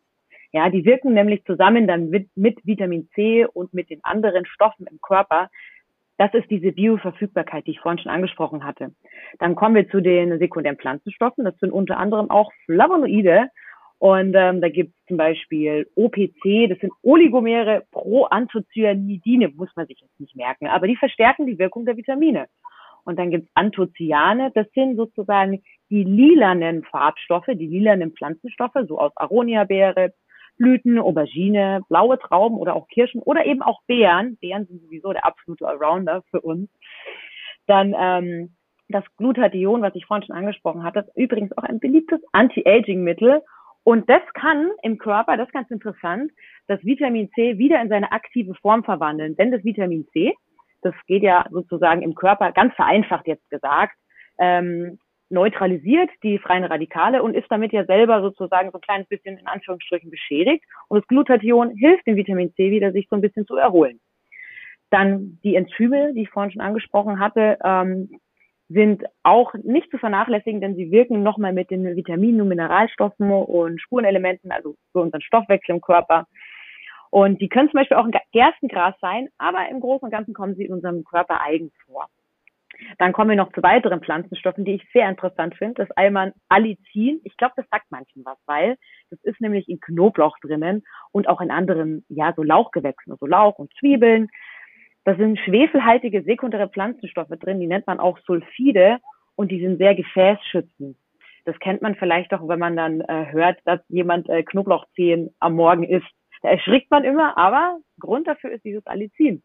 Ja, 0.52 0.70
die 0.70 0.86
wirken 0.86 1.14
nämlich 1.14 1.44
zusammen 1.46 1.88
dann 1.88 2.10
mit, 2.10 2.30
mit 2.36 2.66
Vitamin 2.66 3.10
C 3.14 3.46
und 3.46 3.74
mit 3.74 3.90
den 3.90 4.04
anderen 4.04 4.46
Stoffen 4.46 4.88
im 4.88 5.00
Körper 5.02 5.50
Das 6.18 6.34
ist 6.34 6.50
diese 6.50 6.72
Bioverfügbarkeit, 6.72 7.68
die 7.68 7.72
ich 7.72 7.80
vorhin 7.82 8.00
schon 8.00 8.12
angesprochen 8.12 8.64
hatte. 8.64 8.96
Dann 9.40 9.56
kommen 9.56 9.76
wir 9.76 9.90
zu 9.90 10.02
den 10.02 10.40
sekundären 10.40 10.78
Pflanzenstoffen. 10.78 11.44
Das 11.44 11.58
sind 11.58 11.72
unter 11.72 11.98
anderem 11.98 12.30
auch 12.32 12.52
Flavonoide. 12.66 13.50
Und 13.98 14.36
ähm, 14.36 14.62
da 14.62 14.70
gibt 14.70 14.94
es 14.94 15.06
zum 15.08 15.18
Beispiel 15.18 15.88
OPC, 15.96 16.70
das 16.70 16.80
sind 16.80 16.92
Oligomere 17.02 17.84
Proanthocyanidine, 17.92 19.50
muss 19.50 19.70
man 19.76 19.88
sich 19.88 20.00
jetzt 20.02 20.20
nicht 20.20 20.36
merken, 20.36 20.68
aber 20.68 20.88
die 20.88 20.98
verstärken 20.98 21.46
die 21.48 21.58
Wirkung 21.58 21.86
der 21.86 21.98
Vitamine. 21.98 22.48
Und 23.06 23.20
dann 23.20 23.30
gibt 23.30 23.46
es 23.46 23.52
Anthocyane, 23.54 24.52
das 24.54 24.68
sind 24.74 24.98
sozusagen 24.98 25.64
die 25.90 26.04
lilanen 26.04 26.84
Farbstoffe, 26.84 27.46
die 27.48 27.68
lilanen 27.68 28.12
Pflanzenstoffe, 28.12 28.78
so 28.88 29.00
aus 29.00 29.12
Aronia-Beere, 29.16 30.14
Blüten, 30.58 31.00
Aubergine, 31.00 31.82
blaue 31.90 32.18
Trauben 32.18 32.58
oder 32.58 32.76
auch 32.76 32.88
Kirschen 32.88 33.22
oder 33.22 33.46
eben 33.46 33.62
auch 33.62 33.82
Beeren. 33.88 34.38
Beeren 34.38 34.66
sind 34.66 34.82
sowieso 34.82 35.14
der 35.14 35.26
absolute 35.26 35.68
Allrounder 35.68 36.24
für 36.32 36.42
uns. 36.42 36.70
Dann 37.68 37.94
ähm, 37.98 38.56
das 38.88 39.04
Glutathion, 39.18 39.82
was 39.82 39.96
ich 39.96 40.06
vorhin 40.06 40.26
schon 40.26 40.36
angesprochen 40.36 40.84
hatte, 40.84 41.00
ist 41.00 41.16
übrigens 41.16 41.56
auch 41.58 41.64
ein 41.64 41.80
beliebtes 41.80 42.22
Anti-Aging-Mittel. 42.32 43.42
Und 43.86 44.10
das 44.10 44.24
kann 44.34 44.72
im 44.82 44.98
Körper, 44.98 45.38
das 45.38 45.48
ist 45.48 45.54
ganz 45.54 45.70
interessant, 45.70 46.32
das 46.68 46.84
Vitamin 46.84 47.30
C 47.36 47.60
wieder 47.60 47.80
in 47.80 47.88
seine 47.88 48.12
aktive 48.12 48.56
Form 48.56 48.84
verwandeln. 48.84 49.36
Denn 49.36 49.52
das 49.52 49.64
Vitamin 49.64 50.08
C, 50.12 50.34
das 50.82 50.96
geht 51.06 51.22
ja 51.22 51.46
sozusagen 51.52 52.02
im 52.02 52.16
Körper, 52.16 52.52
ganz 52.52 52.74
vereinfacht 52.74 53.28
jetzt 53.28 53.48
gesagt, 53.52 53.96
ähm, 54.40 54.98
neutralisiert 55.30 56.10
die 56.24 56.40
freien 56.40 56.64
Radikale 56.64 57.22
und 57.22 57.36
ist 57.36 57.46
damit 57.50 57.74
ja 57.74 57.86
selber 57.86 58.22
sozusagen 58.22 58.72
so 58.72 58.80
ein 58.80 58.82
kleines 58.82 59.08
bisschen 59.08 59.38
in 59.38 59.46
Anführungsstrichen 59.46 60.10
beschädigt. 60.10 60.64
Und 60.88 61.02
das 61.02 61.08
Glutathion 61.08 61.76
hilft 61.78 62.08
dem 62.08 62.16
Vitamin 62.16 62.52
C 62.56 62.72
wieder, 62.72 62.92
sich 62.92 63.08
so 63.08 63.16
ein 63.16 63.22
bisschen 63.22 63.46
zu 63.46 63.56
erholen. 63.56 64.00
Dann 64.90 65.38
die 65.44 65.56
Enzyme, 65.56 66.12
die 66.16 66.24
ich 66.24 66.30
vorhin 66.32 66.52
schon 66.52 66.62
angesprochen 66.62 67.20
hatte, 67.20 67.60
ähm, 67.64 68.10
sind 68.68 69.04
auch 69.24 69.54
nicht 69.64 69.92
zu 69.92 69.98
vernachlässigen, 69.98 70.62
denn 70.62 70.76
sie 70.76 70.92
wirken 70.92 71.22
nochmal 71.24 71.54
mit 71.54 71.70
den 71.70 71.96
Vitaminen 71.96 72.42
und 72.42 72.48
Mineralstoffen 72.48 73.32
und 73.32 73.80
Spurenelementen, 73.80 74.52
also 74.52 74.76
für 74.92 75.00
unseren 75.00 75.22
Stoffwechsel 75.22 75.76
im 75.76 75.82
Körper. 75.82 76.28
Und 77.12 77.42
die 77.42 77.48
können 77.48 77.70
zum 77.70 77.80
Beispiel 77.80 77.98
auch 77.98 78.06
ein 78.06 78.14
Gerstengras 78.32 78.96
sein, 79.00 79.30
aber 79.38 79.70
im 79.70 79.80
Großen 79.80 80.06
und 80.06 80.12
Ganzen 80.12 80.34
kommen 80.34 80.56
sie 80.56 80.66
in 80.66 80.74
unserem 80.74 81.04
Körper 81.04 81.42
eigen 81.42 81.72
vor. 81.86 82.08
Dann 82.98 83.14
kommen 83.14 83.30
wir 83.30 83.38
noch 83.38 83.54
zu 83.54 83.64
weiteren 83.64 84.02
Pflanzenstoffen, 84.02 84.66
die 84.66 84.74
ich 84.74 84.88
sehr 84.92 85.08
interessant 85.08 85.56
finde. 85.56 85.76
Das 85.76 85.90
ist 85.90 85.98
einmal 85.98 86.34
Allicin. 86.50 87.22
Ich 87.24 87.38
glaube, 87.38 87.54
das 87.56 87.66
sagt 87.72 87.86
manchen 87.90 88.26
was, 88.26 88.38
weil 88.48 88.76
das 89.10 89.20
ist 89.24 89.40
nämlich 89.40 89.70
in 89.70 89.80
Knoblauch 89.80 90.38
drinnen 90.40 90.84
und 91.12 91.30
auch 91.30 91.42
in 91.42 91.52
anderen, 91.52 92.06
ja, 92.10 92.34
so 92.36 92.44
Lauchgewächsen, 92.44 93.14
also 93.14 93.26
Lauch 93.26 93.60
und 93.60 93.72
Zwiebeln. 93.80 94.30
Da 95.06 95.16
sind 95.16 95.40
schwefelhaltige 95.40 96.24
sekundäre 96.24 96.68
Pflanzenstoffe 96.68 97.30
drin, 97.40 97.60
die 97.60 97.68
nennt 97.68 97.86
man 97.86 98.00
auch 98.00 98.18
Sulfide 98.26 98.98
und 99.36 99.52
die 99.52 99.62
sind 99.62 99.78
sehr 99.78 99.94
gefäßschützend. 99.94 100.98
Das 101.46 101.60
kennt 101.60 101.84
man 101.84 101.96
vielleicht 101.96 102.34
auch, 102.34 102.48
wenn 102.48 102.58
man 102.58 102.76
dann 102.76 103.02
äh, 103.02 103.32
hört, 103.32 103.60
dass 103.66 103.80
jemand 103.88 104.28
äh, 104.30 104.42
Knoblauchzehen 104.42 105.30
am 105.40 105.54
Morgen 105.54 105.84
isst. 105.84 106.10
Da 106.42 106.50
erschrickt 106.50 106.90
man 106.90 107.04
immer, 107.04 107.38
aber 107.38 107.78
Grund 108.00 108.28
dafür 108.28 108.52
ist 108.52 108.66
dieses 108.66 108.86
Allicin. 108.88 109.44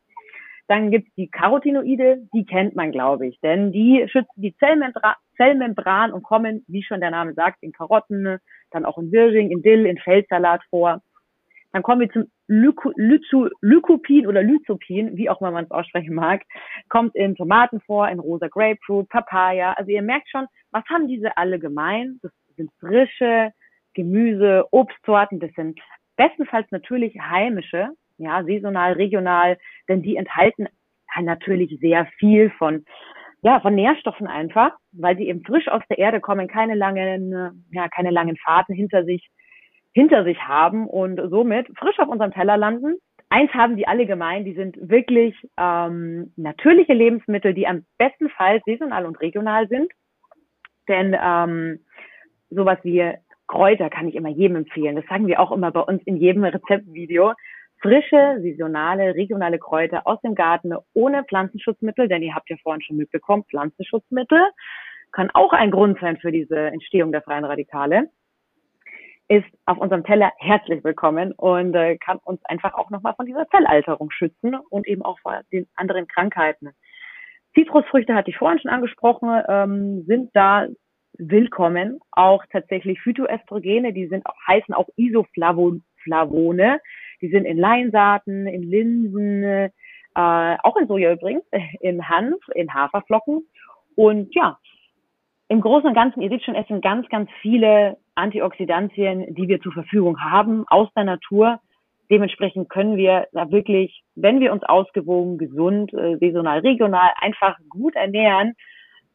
Dann 0.67 0.91
gibt's 0.91 1.13
die 1.17 1.29
Carotinoide, 1.29 2.23
die 2.33 2.47
kennt 2.47 2.75
man, 2.75 2.91
glaube 2.91 3.27
ich, 3.27 3.39
denn 3.41 3.71
die 3.71 4.07
schützen 4.09 4.41
die 4.41 4.57
Zellmembra 4.57 5.17
Zellmembran 5.37 6.13
und 6.13 6.23
kommen, 6.23 6.65
wie 6.69 6.83
schon 6.83 7.01
der 7.01 7.11
Name 7.11 7.35
sagt, 7.35 7.63
in 7.63 7.73
Karotten, 7.73 8.39
dann 8.71 8.85
auch 8.87 8.97
in 8.97 9.13
Wirsching, 9.13 9.51
in 9.51 9.63
Dill, 9.63 9.85
in 9.85 9.99
Feldsalat 9.99 10.63
vor. 10.71 11.03
Dann 11.73 11.83
kommen 11.83 12.01
wir 12.01 12.11
zum 12.11 12.25
Lyco 12.49 12.93
Lyco 12.97 13.49
Lycopin 13.61 14.27
oder 14.27 14.43
Lycopin, 14.43 15.17
wie 15.17 15.31
auch 15.31 15.41
immer 15.41 15.53
man 15.53 15.65
es 15.65 15.71
aussprechen 15.71 16.15
mag, 16.15 16.43
kommt 16.89 17.15
in 17.15 17.37
Tomaten 17.37 17.81
vor, 17.81 18.09
in 18.09 18.19
rosa 18.19 18.49
Grapefruit, 18.49 19.09
Papaya. 19.09 19.75
Also 19.75 19.91
ihr 19.91 20.03
merkt 20.03 20.29
schon, 20.31 20.47
was 20.73 20.85
haben 20.91 21.07
diese 21.07 21.37
alle 21.37 21.59
gemein? 21.59 22.19
Das 22.23 22.33
sind 22.57 22.71
frische 22.81 23.53
Gemüse, 23.95 24.67
Obstsorten, 24.71 25.41
das 25.41 25.53
sind 25.55 25.79
bestenfalls 26.17 26.71
natürlich 26.71 27.19
heimische, 27.19 27.89
ja, 28.19 28.45
saisonal, 28.45 28.93
regional, 28.93 29.59
denn 29.89 30.03
die 30.03 30.17
enthalten 30.17 30.69
natürlich 31.21 31.79
sehr 31.81 32.07
viel 32.19 32.51
von, 32.51 32.85
ja, 33.43 33.61
von 33.61 33.75
Nährstoffen 33.75 34.27
einfach, 34.27 34.73
weil 34.93 35.17
sie 35.17 35.29
eben 35.29 35.43
frisch 35.45 35.69
aus 35.69 35.83
der 35.89 35.99
Erde 35.99 36.21
kommen, 36.21 36.47
keine 36.47 36.75
langen, 36.75 37.65
ja, 37.73 37.89
keine 37.89 38.11
langen 38.11 38.37
Fahrten 38.37 38.75
hinter 38.75 39.05
sich, 39.05 39.31
hinter 39.93 40.25
sich 40.25 40.39
haben 40.41 40.87
und 40.87 41.21
somit 41.31 41.67
frisch 41.79 41.99
auf 41.99 42.09
unserem 42.09 42.33
Teller 42.33 42.57
landen. 42.57 42.97
Eins 43.29 43.53
haben 43.53 43.77
die 43.77 43.87
alle 43.87 44.07
gemein, 44.07 44.45
die 44.45 44.55
sind 44.55 44.77
wirklich 44.81 45.37
ähm, 45.57 46.33
natürliche 46.37 46.95
Lebensmittel, 46.95 47.55
die 47.55 47.67
am 47.67 47.85
bestenfalls 47.97 48.63
saisonal 48.67 49.07
und 49.07 49.21
regional 49.21 49.69
sind. 49.69 49.91
Denn 50.89 51.17
ähm, 51.21 51.81
sowas 52.51 52.79
wie 52.83 53.13
Kräuter 53.47 53.91
kann 53.91 54.09
ich 54.09 54.15
immer 54.15 54.29
jedem 54.29 54.57
empfehlen. 54.57 54.97
Das 54.97 55.07
sagen 55.07 55.27
wir 55.27 55.41
auch 55.41 55.53
immer 55.53 55.71
bei 55.71 55.81
uns 55.81 56.03
in 56.05 56.17
jedem 56.17 56.45
Rezeptvideo 56.45 57.35
frische, 57.81 58.39
saisonale, 58.43 59.15
regionale 59.15 59.59
Kräuter 59.59 60.07
aus 60.07 60.21
dem 60.21 60.35
Garten 60.35 60.75
ohne 60.93 61.25
Pflanzenschutzmittel, 61.25 62.09
denn 62.09 62.23
ihr 62.23 62.35
habt 62.35 62.51
ja 62.51 62.57
vorhin 62.63 62.83
schon 62.83 62.97
mitbekommen, 62.97 63.45
Pflanzenschutzmittel 63.49 64.41
kann 65.13 65.31
auch 65.31 65.53
ein 65.53 65.71
Grund 65.71 65.99
sein 66.01 66.19
für 66.19 66.31
diese 66.31 66.57
Entstehung 66.57 67.11
der 67.11 67.23
freien 67.23 67.45
Radikale, 67.45 68.11
ist 69.31 69.47
auf 69.65 69.79
unserem 69.79 70.03
Teller 70.03 70.33
herzlich 70.39 70.83
willkommen 70.83 71.33
und 71.33 71.73
äh, 71.77 71.97
kann 71.99 72.19
uns 72.25 72.45
einfach 72.47 72.75
auch 72.75 72.91
nochmal 72.91 73.15
von 73.15 73.27
dieser 73.27 73.49
Zellalterung 73.49 74.11
schützen 74.11 74.57
und 74.71 74.89
eben 74.89 75.03
auch 75.03 75.21
vor 75.21 75.43
den 75.53 75.69
anderen 75.77 76.09
Krankheiten. 76.09 76.71
Zitrusfrüchte 77.55 78.13
hatte 78.13 78.31
ich 78.31 78.37
vorhin 78.37 78.59
schon 78.59 78.73
angesprochen, 78.73 79.41
ähm, 79.49 80.05
sind 80.09 80.31
da 80.35 80.67
willkommen. 81.17 82.01
Auch 82.11 82.45
tatsächlich 82.51 83.01
Phytoestrogene, 83.03 83.93
die 83.93 84.09
sind 84.09 84.25
heißen 84.49 84.75
auch 84.75 84.89
Isoflavone. 84.97 86.81
Die 87.23 87.29
sind 87.29 87.45
in 87.45 87.57
Leinsaaten, 87.57 88.49
in 88.49 88.65
Linsen, 88.65 89.45
äh, 89.45 89.71
auch 90.15 90.77
in 90.77 90.89
Soja 90.89 91.13
übrigens, 91.13 91.45
in 91.81 92.09
Hanf, 92.09 92.41
in 92.57 92.75
Haferflocken. 92.75 93.47
Und 93.95 94.35
ja, 94.35 94.59
im 95.51 95.61
Großen 95.61 95.89
und 95.89 95.95
Ganzen, 95.95 96.23
ihr 96.23 96.29
seht 96.31 96.45
schon, 96.45 96.55
es 96.55 96.69
sind 96.69 96.81
ganz, 96.81 97.09
ganz 97.09 97.29
viele 97.43 97.97
Antioxidantien, 98.15 99.35
die 99.35 99.49
wir 99.49 99.61
zur 99.61 99.73
Verfügung 99.73 100.21
haben 100.21 100.65
aus 100.69 100.89
der 100.95 101.03
Natur. 101.03 101.59
Dementsprechend 102.09 102.69
können 102.69 102.97
wir 102.97 103.27
da 103.33 103.51
wirklich, 103.51 104.05
wenn 104.15 104.39
wir 104.39 104.53
uns 104.53 104.63
ausgewogen, 104.63 105.39
gesund, 105.39 105.93
äh, 105.93 106.19
saisonal, 106.19 106.61
regional, 106.61 107.11
einfach 107.21 107.57
gut 107.69 107.97
ernähren, 107.97 108.55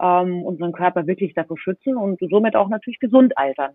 ähm, 0.02 0.44
unseren 0.44 0.74
Körper 0.74 1.08
wirklich 1.08 1.34
davor 1.36 1.58
schützen 1.58 1.96
und 1.96 2.20
somit 2.30 2.58
auch 2.58 2.68
natürlich 2.68 3.00
gesund 3.00 3.38
altern. 3.38 3.72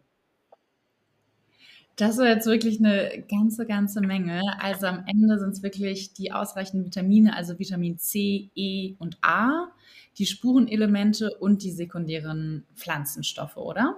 Das 1.97 2.17
war 2.19 2.29
jetzt 2.29 2.47
wirklich 2.47 2.79
eine 2.79 3.25
ganze, 3.31 3.67
ganze 3.67 4.01
Menge. 4.01 4.41
Also 4.59 4.87
am 4.87 5.05
Ende 5.07 5.39
sind 5.39 5.51
es 5.51 5.63
wirklich 5.63 6.15
die 6.15 6.33
ausreichenden 6.33 6.87
Vitamine, 6.87 7.37
also 7.37 7.59
Vitamin 7.59 7.99
C, 7.99 8.51
E 8.55 8.95
und 8.99 9.19
A, 9.21 9.69
die 10.19 10.27
Spurenelemente 10.27 11.37
und 11.39 11.63
die 11.63 11.71
sekundären 11.71 12.67
Pflanzenstoffe, 12.75 13.57
oder? 13.57 13.97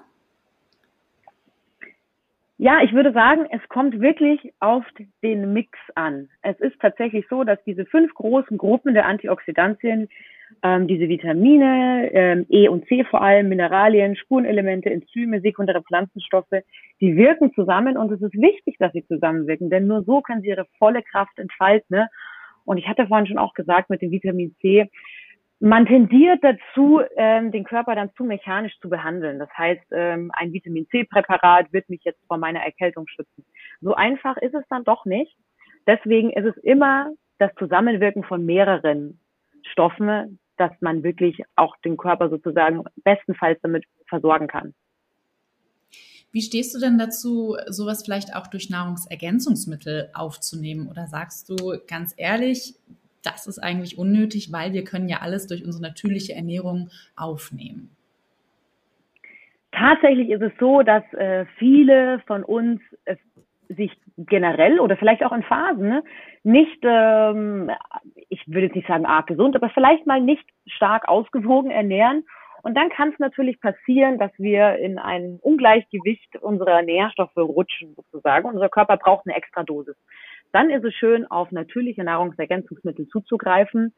Ja, 2.59 2.81
ich 2.83 2.93
würde 2.93 3.13
sagen, 3.13 3.47
es 3.51 3.61
kommt 3.69 4.01
wirklich 4.01 4.53
auf 4.61 4.85
den 5.23 5.53
Mix 5.53 5.77
an. 5.97 6.29
Es 6.43 6.61
ist 6.61 6.79
tatsächlich 6.81 7.27
so, 7.29 7.43
dass 7.43 7.59
diese 7.65 7.85
fünf 7.87 8.15
großen 8.15 8.57
Gruppen 8.57 8.95
der 8.95 9.07
Antioxidantien 9.07 10.09
ähm, 10.63 10.87
diese 10.87 11.09
Vitamine, 11.09 12.11
ähm, 12.13 12.47
E 12.49 12.69
und 12.69 12.87
C 12.87 13.05
vor 13.05 13.23
allem, 13.23 13.49
Mineralien, 13.49 14.17
Spurenelemente, 14.17 14.91
Enzyme, 14.91 15.41
sekundäre 15.41 15.83
Pflanzenstoffe, 15.83 16.63
die 17.01 17.17
wirken 17.17 17.53
zusammen 17.55 17.97
und 17.97 18.13
es 18.13 18.21
ist 18.23 18.35
wichtig, 18.35 18.77
dass 18.79 18.93
sie 18.93 19.07
zusammenwirken, 19.07 19.71
denn 19.71 19.87
nur 19.87 20.03
so 20.05 20.21
können 20.21 20.43
sie 20.43 20.49
ihre 20.49 20.67
volle 20.79 21.03
Kraft 21.03 21.39
entfalten. 21.39 21.97
Ne? 21.97 22.09
Und 22.65 22.79
ich 22.79 22.89
hatte 22.89 23.07
vorhin 23.07 23.27
schon 23.27 23.39
auch 23.39 23.55
gesagt 23.55 23.91
mit 23.91 24.03
dem 24.03 24.11
Vitamin 24.11 24.55
C, 24.61 24.89
man 25.65 25.87
tendiert 25.87 26.43
dazu, 26.43 27.03
ähm, 27.17 27.53
den 27.53 27.63
Körper 27.63 27.95
dann 27.95 28.11
zu 28.17 28.25
mechanisch 28.25 28.77
zu 28.81 28.89
behandeln. 28.89 29.39
Das 29.39 29.49
heißt, 29.57 29.85
ähm, 29.93 30.33
ein 30.35 30.53
Vitamin 30.53 30.89
C-Präparat 30.89 31.73
wird 31.73 31.89
mich 31.89 32.03
jetzt 32.03 32.19
vor 32.27 32.37
meiner 32.37 32.59
Erkältung 32.65 33.07
schützen. 33.07 33.45
So 33.81 33.95
einfach 33.95 34.37
ist 34.39 34.55
es 34.55 34.65
dann 34.69 34.83
doch 34.83 35.05
nicht. 35.05 35.37
Deswegen 35.87 36.31
ist 36.31 36.47
es 36.47 36.57
immer 36.65 37.13
das 37.39 37.55
Zusammenwirken 37.61 38.25
von 38.25 38.45
mehreren 38.45 39.21
Stoffen, 39.63 40.41
dass 40.63 40.81
man 40.81 41.03
wirklich 41.03 41.43
auch 41.57 41.77
den 41.79 41.97
Körper 41.97 42.31
sozusagen 42.31 42.85
bestenfalls 43.03 43.59
damit 43.63 43.85
versorgen 44.07 44.47
kann. 44.47 44.75
Wie 46.31 46.41
stehst 46.41 46.73
du 46.75 46.79
denn 46.79 46.99
dazu, 46.99 47.57
sowas 47.67 48.05
vielleicht 48.05 48.37
auch 48.37 48.47
durch 48.47 48.71
Nahrungsergänzungsmittel 48.71 50.11
aufzunehmen? 50.15 50.89
Oder 50.89 51.09
sagst 51.09 51.51
du 51.51 51.57
ganz 51.89 52.15
ehrlich, 52.17 52.75
das 53.25 53.49
ist 53.49 53.59
eigentlich 53.59 53.99
unnötig, 53.99 54.53
weil 54.53 54.73
wir 54.73 54.85
können 54.85 55.09
ja 55.09 55.19
alles 55.21 55.49
durch 55.49 55.65
unsere 55.65 55.83
natürliche 55.83 56.33
Ernährung 56.35 56.91
aufnehmen? 57.17 57.91
Tatsächlich 59.73 60.31
ist 60.31 60.43
es 60.43 60.53
so, 60.61 60.83
dass 60.83 61.03
äh, 61.15 61.45
viele 61.59 62.21
von 62.27 62.45
uns 62.45 62.81
äh, 63.05 63.17
sich 63.69 63.91
generell 64.17 64.79
oder 64.79 64.97
vielleicht 64.97 65.25
auch 65.25 65.33
in 65.33 65.43
Phasen 65.43 66.03
nicht, 66.45 66.79
ähm, 66.83 67.71
ich 68.29 68.43
würde 68.47 68.67
jetzt 68.67 68.77
nicht 68.77 68.89
sagen 68.89 69.07
arg 69.07 69.27
gesund, 69.27 69.55
aber 69.55 69.71
vielleicht 69.71 70.07
mal 70.07 70.21
nicht 70.21 70.45
stark 70.67 71.09
ausgewogen 71.09 71.71
ernähren. 71.71 72.25
Und 72.63 72.77
dann 72.77 72.91
kann 72.91 73.11
es 73.11 73.19
natürlich 73.19 73.61
passieren, 73.61 74.19
dass 74.19 74.31
wir 74.39 74.77
in 74.77 74.99
ein 74.99 75.39
Ungleichgewicht 75.43 76.37
unserer 76.41 76.83
Nährstoffe 76.83 77.37
rutschen, 77.37 77.95
sozusagen. 77.97 78.49
Unser 78.49 78.69
Körper 78.69 78.97
braucht 78.97 79.27
eine 79.27 79.37
extra 79.37 79.65
Dosis. 79.65 79.97
Dann 80.53 80.71
ist 80.71 80.85
es 80.85 80.95
schön, 80.95 81.27
auf 81.27 81.51
natürliche 81.51 82.05
Nahrungsergänzungsmittel 82.05 83.09
zuzugreifen. 83.09 83.93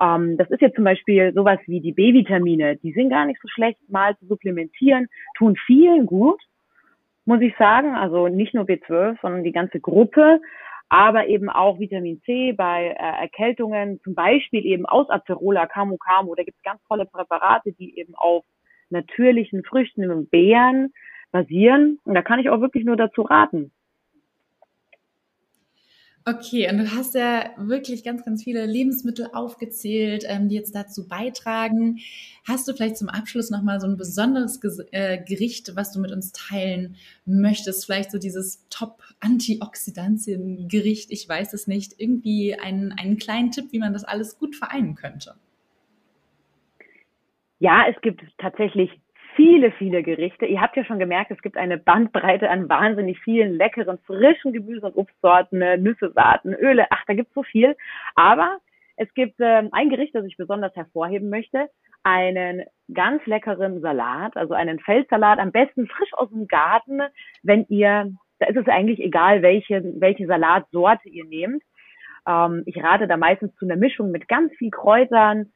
Ähm, 0.00 0.36
das 0.36 0.50
ist 0.50 0.60
jetzt 0.60 0.76
zum 0.76 0.84
Beispiel 0.84 1.32
sowas 1.32 1.58
wie 1.66 1.80
die 1.80 1.92
B-Vitamine. 1.92 2.76
Die 2.76 2.92
sind 2.92 3.10
gar 3.10 3.26
nicht 3.26 3.40
so 3.40 3.48
schlecht, 3.48 3.78
mal 3.88 4.16
zu 4.18 4.26
supplementieren, 4.26 5.08
tun 5.36 5.56
vielen 5.66 6.06
gut, 6.06 6.40
muss 7.24 7.40
ich 7.40 7.56
sagen. 7.56 7.94
Also 7.94 8.28
nicht 8.28 8.54
nur 8.54 8.64
B12, 8.64 9.16
sondern 9.22 9.44
die 9.44 9.52
ganze 9.52 9.80
Gruppe 9.80 10.40
aber 10.88 11.26
eben 11.26 11.48
auch 11.48 11.78
Vitamin 11.78 12.20
C 12.22 12.52
bei 12.52 12.88
äh, 12.88 13.22
Erkältungen, 13.22 14.00
zum 14.02 14.14
Beispiel 14.14 14.64
eben 14.64 14.86
aus 14.86 15.08
Acerola, 15.10 15.66
Camu 15.66 15.96
Camu. 15.96 16.34
Da 16.34 16.44
gibt 16.44 16.56
es 16.56 16.62
ganz 16.62 16.82
tolle 16.86 17.06
Präparate, 17.06 17.72
die 17.72 17.98
eben 17.98 18.14
auf 18.14 18.44
natürlichen 18.90 19.64
Früchten 19.64 20.10
und 20.10 20.30
Beeren 20.30 20.92
basieren. 21.32 21.98
Und 22.04 22.14
da 22.14 22.22
kann 22.22 22.38
ich 22.38 22.48
auch 22.50 22.60
wirklich 22.60 22.84
nur 22.84 22.96
dazu 22.96 23.22
raten. 23.22 23.72
Okay, 26.26 26.70
und 26.70 26.78
du 26.78 26.90
hast 26.90 27.14
ja 27.14 27.50
wirklich 27.58 28.02
ganz, 28.02 28.24
ganz 28.24 28.42
viele 28.42 28.64
Lebensmittel 28.64 29.28
aufgezählt, 29.34 30.24
ähm, 30.26 30.48
die 30.48 30.54
jetzt 30.54 30.74
dazu 30.74 31.06
beitragen. 31.06 31.98
Hast 32.48 32.66
du 32.66 32.72
vielleicht 32.72 32.96
zum 32.96 33.10
Abschluss 33.10 33.50
nochmal 33.50 33.78
so 33.78 33.86
ein 33.86 33.98
besonderes 33.98 34.58
äh, 34.92 35.22
Gericht, 35.22 35.76
was 35.76 35.92
du 35.92 36.00
mit 36.00 36.12
uns 36.12 36.32
teilen 36.32 36.96
möchtest? 37.26 37.84
Vielleicht 37.84 38.10
so 38.10 38.16
dieses 38.16 38.66
Top-Antioxidantien-Gericht, 38.70 41.10
ich 41.10 41.28
weiß 41.28 41.52
es 41.52 41.66
nicht. 41.66 41.92
Irgendwie 41.98 42.58
einen, 42.58 42.92
einen 42.92 43.18
kleinen 43.18 43.50
Tipp, 43.50 43.66
wie 43.72 43.78
man 43.78 43.92
das 43.92 44.04
alles 44.04 44.38
gut 44.38 44.56
vereinen 44.56 44.94
könnte. 44.94 45.34
Ja, 47.58 47.84
es 47.86 48.00
gibt 48.00 48.22
tatsächlich 48.38 48.90
viele, 49.36 49.72
viele 49.72 50.02
Gerichte. 50.02 50.46
Ihr 50.46 50.60
habt 50.60 50.76
ja 50.76 50.84
schon 50.84 50.98
gemerkt, 50.98 51.30
es 51.30 51.42
gibt 51.42 51.56
eine 51.56 51.78
Bandbreite 51.78 52.50
an 52.50 52.68
wahnsinnig 52.68 53.18
vielen 53.20 53.52
leckeren, 53.54 53.98
frischen 54.06 54.52
Gemüse- 54.52 54.86
und 54.86 54.96
Obstsorten, 54.96 55.58
Nüsse, 55.82 56.12
Saaten, 56.14 56.54
Öle. 56.54 56.86
Ach, 56.90 57.04
da 57.06 57.14
gibt's 57.14 57.34
so 57.34 57.42
viel. 57.42 57.76
Aber 58.14 58.58
es 58.96 59.12
gibt 59.14 59.36
ähm, 59.40 59.70
ein 59.72 59.90
Gericht, 59.90 60.14
das 60.14 60.24
ich 60.24 60.36
besonders 60.36 60.74
hervorheben 60.76 61.28
möchte. 61.30 61.68
Einen 62.02 62.64
ganz 62.92 63.24
leckeren 63.26 63.80
Salat, 63.80 64.36
also 64.36 64.54
einen 64.54 64.78
Feldsalat, 64.78 65.38
am 65.38 65.52
besten 65.52 65.86
frisch 65.86 66.12
aus 66.14 66.28
dem 66.30 66.46
Garten. 66.46 67.00
Wenn 67.42 67.66
ihr, 67.68 68.12
da 68.38 68.46
ist 68.46 68.56
es 68.56 68.68
eigentlich 68.68 69.00
egal, 69.00 69.42
welche, 69.42 69.82
welche 69.96 70.26
Salatsorte 70.26 71.08
ihr 71.08 71.24
nehmt. 71.24 71.62
Ähm, 72.26 72.62
ich 72.66 72.82
rate 72.82 73.08
da 73.08 73.16
meistens 73.16 73.54
zu 73.56 73.64
einer 73.64 73.76
Mischung 73.76 74.10
mit 74.10 74.28
ganz 74.28 74.52
viel 74.56 74.70
Kräutern, 74.70 75.52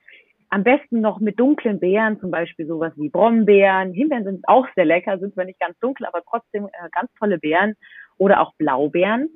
am 0.51 0.65
besten 0.65 1.01
noch 1.01 1.21
mit 1.21 1.39
dunklen 1.39 1.79
Beeren, 1.79 2.19
zum 2.21 2.31
Beispiel 2.31 2.67
sowas 2.67 2.93
wie 2.97 3.11
Brombeeren. 3.11 3.93
Himbeeren 3.93 4.25
sind 4.25 4.49
auch 4.49 4.67
sehr 4.75 4.85
lecker, 4.85 5.19
sind 5.19 5.35
zwar 5.35 5.45
nicht 5.45 5.61
ganz 5.61 5.79
dunkel, 5.79 6.07
aber 6.07 6.23
trotzdem 6.29 6.67
äh, 6.67 6.89
ganz 6.93 7.13
tolle 7.19 7.39
Beeren. 7.39 7.75
Oder 8.17 8.41
auch 8.41 8.55
Blaubeeren 8.57 9.29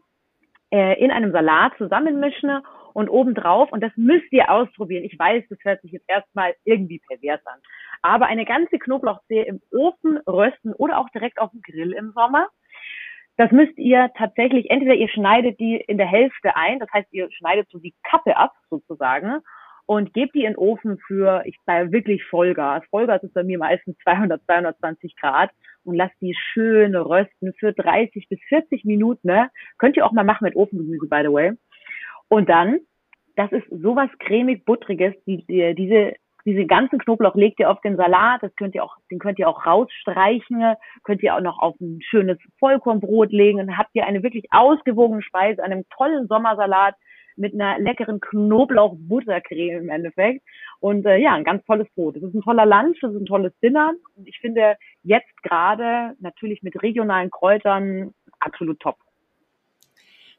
äh, 0.72 0.98
in 1.02 1.10
einem 1.10 1.32
Salat 1.32 1.72
zusammenmischen 1.78 2.62
und 2.94 3.08
obendrauf, 3.08 3.72
und 3.72 3.80
das 3.80 3.92
müsst 3.96 4.30
ihr 4.32 4.50
ausprobieren. 4.50 5.04
Ich 5.04 5.18
weiß, 5.18 5.44
das 5.48 5.58
hört 5.62 5.80
sich 5.82 5.92
jetzt 5.92 6.08
erstmal 6.08 6.54
irgendwie 6.64 7.00
pervers 7.06 7.44
an. 7.46 7.58
Aber 8.02 8.26
eine 8.26 8.44
ganze 8.44 8.78
Knoblauchzehe 8.78 9.44
im 9.44 9.60
Ofen 9.70 10.18
rösten 10.26 10.72
oder 10.74 10.98
auch 10.98 11.08
direkt 11.10 11.38
auf 11.38 11.50
dem 11.52 11.62
Grill 11.62 11.92
im 11.92 12.12
Sommer. 12.12 12.48
Das 13.36 13.50
müsst 13.50 13.78
ihr 13.78 14.10
tatsächlich, 14.16 14.70
entweder 14.70 14.94
ihr 14.94 15.08
schneidet 15.08 15.58
die 15.58 15.76
in 15.76 15.96
der 15.96 16.06
Hälfte 16.06 16.54
ein, 16.54 16.78
das 16.80 16.90
heißt, 16.92 17.08
ihr 17.12 17.30
schneidet 17.32 17.68
so 17.70 17.78
die 17.78 17.94
Kappe 18.02 18.36
ab 18.36 18.52
sozusagen 18.68 19.40
und 19.92 20.14
gebe 20.14 20.32
die 20.32 20.44
in 20.44 20.52
den 20.52 20.56
Ofen 20.56 20.96
für, 21.06 21.42
ich 21.44 21.58
bei 21.66 21.92
wirklich 21.92 22.24
Vollgas. 22.24 22.82
Vollgas 22.88 23.22
ist 23.24 23.34
bei 23.34 23.42
mir 23.42 23.58
meistens 23.58 23.94
200, 24.04 24.42
220 24.46 25.14
Grad 25.16 25.50
und 25.84 25.96
lasst 25.96 26.14
die 26.22 26.34
schön 26.34 26.96
rösten 26.96 27.52
für 27.58 27.74
30 27.74 28.26
bis 28.26 28.40
40 28.48 28.86
Minuten. 28.86 29.28
Ne? 29.28 29.50
Könnt 29.76 29.98
ihr 29.98 30.06
auch 30.06 30.12
mal 30.12 30.24
machen 30.24 30.44
mit 30.44 30.56
Ofengemüse, 30.56 31.06
by 31.08 31.20
the 31.22 31.32
way. 31.32 31.52
Und 32.28 32.48
dann, 32.48 32.80
das 33.36 33.52
ist 33.52 33.66
sowas 33.68 34.08
cremig 34.18 34.64
buttriges, 34.64 35.12
die, 35.26 35.44
die, 35.44 35.74
diese 35.74 36.14
diese 36.44 36.66
ganzen 36.66 36.98
Knoblauch 36.98 37.36
legt 37.36 37.60
ihr 37.60 37.70
auf 37.70 37.80
den 37.82 37.96
Salat, 37.96 38.42
das 38.42 38.52
könnt 38.56 38.74
ihr 38.74 38.82
auch, 38.82 38.96
den 39.12 39.20
könnt 39.20 39.38
ihr 39.38 39.48
auch 39.48 39.64
rausstreichen, 39.64 40.74
könnt 41.04 41.22
ihr 41.22 41.36
auch 41.36 41.40
noch 41.40 41.60
auf 41.60 41.76
ein 41.80 42.00
schönes 42.02 42.36
Vollkornbrot 42.58 43.30
legen 43.30 43.60
und 43.60 43.78
habt 43.78 43.90
ihr 43.92 44.04
eine 44.04 44.24
wirklich 44.24 44.46
ausgewogene 44.50 45.22
Speise, 45.22 45.62
einen 45.62 45.84
tollen 45.96 46.26
Sommersalat, 46.26 46.96
mit 47.36 47.54
einer 47.54 47.78
leckeren 47.78 48.20
Knoblauch-Buttercreme 48.20 49.82
im 49.82 49.88
Endeffekt. 49.88 50.42
Und 50.80 51.06
äh, 51.06 51.16
ja, 51.16 51.34
ein 51.34 51.44
ganz 51.44 51.64
tolles 51.64 51.88
Brot. 51.94 52.16
Das 52.16 52.22
ist 52.22 52.34
ein 52.34 52.42
toller 52.42 52.66
Lunch, 52.66 52.98
das 53.00 53.12
ist 53.12 53.20
ein 53.20 53.26
tolles 53.26 53.52
Dinner. 53.62 53.92
Und 54.16 54.28
ich 54.28 54.38
finde 54.38 54.76
jetzt 55.02 55.42
gerade 55.42 56.14
natürlich 56.20 56.62
mit 56.62 56.82
regionalen 56.82 57.30
Kräutern 57.30 58.14
absolut 58.40 58.80
top. 58.80 58.96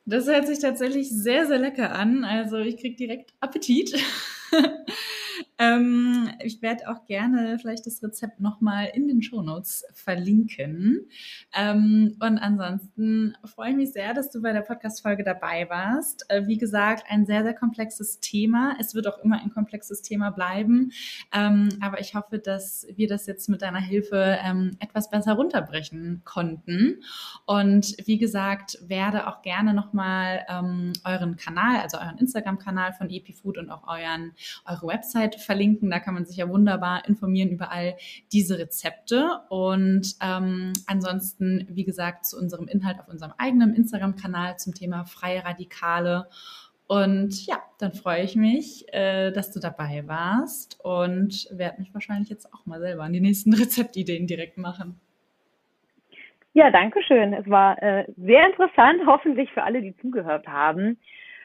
Das 0.06 0.28
hört 0.28 0.48
sich 0.48 0.60
tatsächlich 0.60 1.10
sehr, 1.10 1.46
sehr 1.46 1.60
lecker 1.60 1.94
an. 1.96 2.26
Also 2.26 2.58
ich 2.58 2.78
kriege 2.78 2.96
direkt 2.96 3.34
Appetit. 3.40 3.94
ähm, 5.58 6.30
ich 6.44 6.62
werde 6.62 6.90
auch 6.90 7.06
gerne 7.06 7.58
vielleicht 7.60 7.86
das 7.86 8.02
Rezept 8.04 8.40
nochmal 8.40 8.90
in 8.94 9.08
den 9.08 9.22
Shownotes 9.22 9.86
verlinken. 9.94 11.08
Ähm, 11.54 12.16
und 12.20 12.38
ansonsten 12.38 13.36
freue 13.46 13.72
ich 13.72 13.76
mich 13.76 13.94
sehr, 13.94 14.14
dass 14.14 14.32
du 14.32 14.42
bei 14.42 14.54
der 14.54 14.62
Podcast-Folge 14.62 15.24
dabei 15.24 15.70
warst. 15.70 16.26
Äh, 16.30 16.48
wie 16.48 16.58
gesagt, 16.58 17.06
ein 17.10 17.26
sehr, 17.26 17.44
sehr 17.44 17.54
komplexes 17.54 18.20
Thema. 18.20 18.76
Es 18.80 18.96
wird 18.96 19.08
auch 19.08 19.20
immer 19.20 19.42
ein 19.42 19.52
komplexes 19.52 20.02
Thema 20.02 20.32
bleiben. 20.32 20.92
Ähm, 21.34 21.70
aber 21.82 22.00
ich 22.00 22.16
hoffe, 22.16 22.40
dass 22.40 22.88
wir 22.96 23.08
das 23.08 23.26
jetzt 23.26 23.50
mit 23.50 23.62
deiner 23.62 23.82
Hilfe 23.82 24.38
ähm, 24.44 24.72
etwas 24.80 25.10
besser 25.10 25.34
runterbrechen 25.34 26.22
konnten. 26.26 27.02
Und 27.46 27.96
wie 28.06 28.18
gesagt, 28.18 28.78
werde 28.82 29.28
auch 29.28 29.42
gerne 29.42 29.74
nochmal 29.74 30.46
ähm, 30.50 30.94
euren 31.04 31.36
Kanal, 31.36 31.82
also 31.82 31.98
euren 31.98 32.18
Instagram-Kanal 32.18 32.94
von 32.94 33.10
EpiFood 33.10 33.58
und 33.58 33.70
auch 33.70 33.88
euren, 33.88 34.34
eure 34.66 34.88
Website 34.88 35.36
verlinken. 35.36 35.90
Da 35.90 36.00
kann 36.00 36.14
man 36.14 36.26
sich 36.26 36.38
ja 36.38 36.50
wunderbar 36.50 37.08
informieren 37.08 37.50
über 37.50 37.72
all 37.72 37.96
diese 38.32 38.58
Rezepte. 38.58 39.42
Und 39.50 40.16
ähm, 40.22 40.74
ansonsten, 40.88 41.68
wie 41.70 41.84
gesagt, 41.84 42.26
zu 42.26 42.38
unserem 42.38 42.68
Inhalt 42.68 43.00
auf 43.00 43.08
unserem 43.08 43.34
eigenen 43.38 43.74
Instagram-Kanal 43.74 44.58
zum 44.58 44.74
Thema 44.74 45.06
freie 45.06 45.44
Radikale. 45.44 46.28
Und 46.88 47.46
ja, 47.48 47.58
dann 47.80 47.94
freue 47.94 48.24
ich 48.24 48.36
mich, 48.36 48.86
äh, 48.94 49.32
dass 49.32 49.52
du 49.52 49.60
dabei 49.60 50.04
warst 50.06 50.80
und 50.84 51.48
werde 51.52 51.80
mich 51.80 51.94
wahrscheinlich 51.94 52.30
jetzt 52.30 52.54
auch 52.54 52.66
mal 52.66 52.80
selber 52.80 53.04
an 53.04 53.14
die 53.14 53.22
nächsten 53.22 53.54
Rezeptideen 53.54 54.28
direkt 54.28 54.58
machen. 54.58 55.00
Ja, 56.54 56.70
danke 56.70 57.02
schön. 57.02 57.34
Es 57.34 57.50
war 57.50 57.82
äh, 57.82 58.06
sehr 58.16 58.46
interessant, 58.46 59.02
hoffentlich 59.08 59.52
für 59.54 59.64
alle, 59.64 59.82
die 59.82 59.96
zugehört 59.98 60.48
haben. 60.48 61.00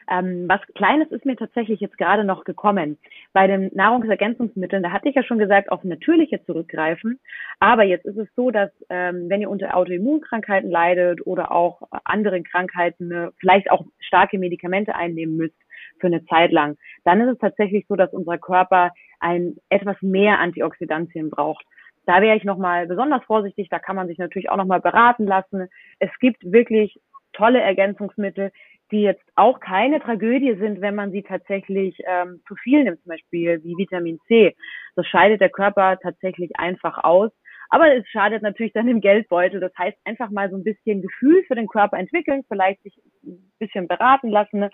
Ähm, 0.09 0.45
was 0.47 0.59
Kleines 0.73 1.11
ist 1.11 1.25
mir 1.25 1.35
tatsächlich 1.35 1.79
jetzt 1.79 1.97
gerade 1.97 2.23
noch 2.23 2.43
gekommen. 2.43 2.97
Bei 3.31 3.45
den 3.45 3.69
Nahrungsergänzungsmitteln, 3.75 4.81
da 4.81 4.91
hatte 4.91 5.07
ich 5.07 5.15
ja 5.15 5.23
schon 5.23 5.37
gesagt, 5.37 5.71
auf 5.71 5.83
natürliche 5.83 6.43
zurückgreifen. 6.45 7.19
Aber 7.59 7.83
jetzt 7.83 8.05
ist 8.05 8.17
es 8.17 8.27
so, 8.35 8.49
dass 8.49 8.71
ähm, 8.89 9.29
wenn 9.29 9.41
ihr 9.41 9.49
unter 9.49 9.75
Autoimmunkrankheiten 9.77 10.71
leidet 10.71 11.25
oder 11.27 11.51
auch 11.51 11.83
anderen 12.03 12.43
Krankheiten, 12.43 13.11
äh, 13.11 13.29
vielleicht 13.39 13.69
auch 13.69 13.85
starke 13.99 14.39
Medikamente 14.39 14.95
einnehmen 14.95 15.37
müsst 15.37 15.57
für 15.99 16.07
eine 16.07 16.25
Zeit 16.25 16.51
lang, 16.51 16.77
dann 17.03 17.21
ist 17.21 17.33
es 17.33 17.39
tatsächlich 17.39 17.85
so, 17.87 17.95
dass 17.95 18.11
unser 18.11 18.39
Körper 18.39 18.91
ein 19.19 19.57
etwas 19.69 19.97
mehr 20.01 20.39
Antioxidantien 20.39 21.29
braucht. 21.29 21.65
Da 22.07 22.21
wäre 22.21 22.35
ich 22.35 22.43
nochmal 22.43 22.87
besonders 22.87 23.23
vorsichtig. 23.25 23.69
Da 23.69 23.77
kann 23.77 23.95
man 23.95 24.07
sich 24.07 24.17
natürlich 24.17 24.49
auch 24.49 24.57
nochmal 24.57 24.81
beraten 24.81 25.27
lassen. 25.27 25.67
Es 25.99 26.09
gibt 26.19 26.51
wirklich 26.51 26.99
tolle 27.33 27.61
Ergänzungsmittel, 27.61 28.51
die 28.91 29.01
jetzt 29.01 29.23
auch 29.35 29.59
keine 29.59 29.99
Tragödie 29.99 30.55
sind, 30.55 30.81
wenn 30.81 30.95
man 30.95 31.11
sie 31.11 31.23
tatsächlich 31.23 31.97
ähm, 32.05 32.41
zu 32.47 32.55
viel 32.55 32.83
nimmt, 32.83 33.01
zum 33.01 33.09
Beispiel 33.09 33.63
wie 33.63 33.77
Vitamin 33.77 34.19
C. 34.27 34.55
Das 34.95 35.07
scheidet 35.07 35.41
der 35.41 35.49
Körper 35.49 35.97
tatsächlich 36.01 36.51
einfach 36.57 37.03
aus. 37.03 37.31
Aber 37.69 37.95
es 37.95 38.07
schadet 38.07 38.41
natürlich 38.41 38.73
dann 38.73 38.87
im 38.87 38.99
Geldbeutel. 38.99 39.59
Das 39.59 39.71
heißt, 39.77 39.97
einfach 40.03 40.31
mal 40.31 40.49
so 40.49 40.57
ein 40.57 40.63
bisschen 40.63 41.01
Gefühl 41.01 41.43
für 41.47 41.55
den 41.55 41.67
Körper 41.67 41.97
entwickeln, 41.97 42.43
vielleicht 42.47 42.81
sich 42.81 42.97
ein 43.23 43.51
bisschen 43.59 43.87
beraten 43.87 44.29
lassen 44.29 44.69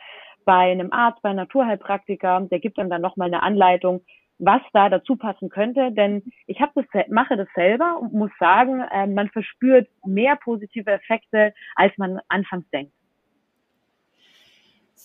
bei 0.46 0.72
einem 0.72 0.94
Arzt, 0.94 1.22
bei 1.22 1.30
einem 1.30 1.40
Naturheilpraktiker. 1.40 2.48
Der 2.50 2.60
gibt 2.60 2.78
dann 2.78 2.90
dann 2.90 3.02
nochmal 3.02 3.28
eine 3.28 3.44
Anleitung, 3.44 4.02
was 4.40 4.62
da 4.72 4.88
dazu 4.88 5.18
passen 5.18 5.50
könnte. 5.50 5.92
Denn 5.92 6.24
ich 6.48 6.62
hab 6.62 6.74
das, 6.74 6.86
mache 7.10 7.36
das 7.36 7.50
selber 7.54 8.00
und 8.00 8.14
muss 8.14 8.32
sagen, 8.40 8.80
äh, 8.80 9.08
man 9.08 9.30
verspürt 9.30 9.90
mehr 10.06 10.38
positive 10.38 10.90
Effekte, 10.90 11.54
als 11.76 11.98
man 11.98 12.20
anfangs 12.30 12.70
denkt. 12.70 12.94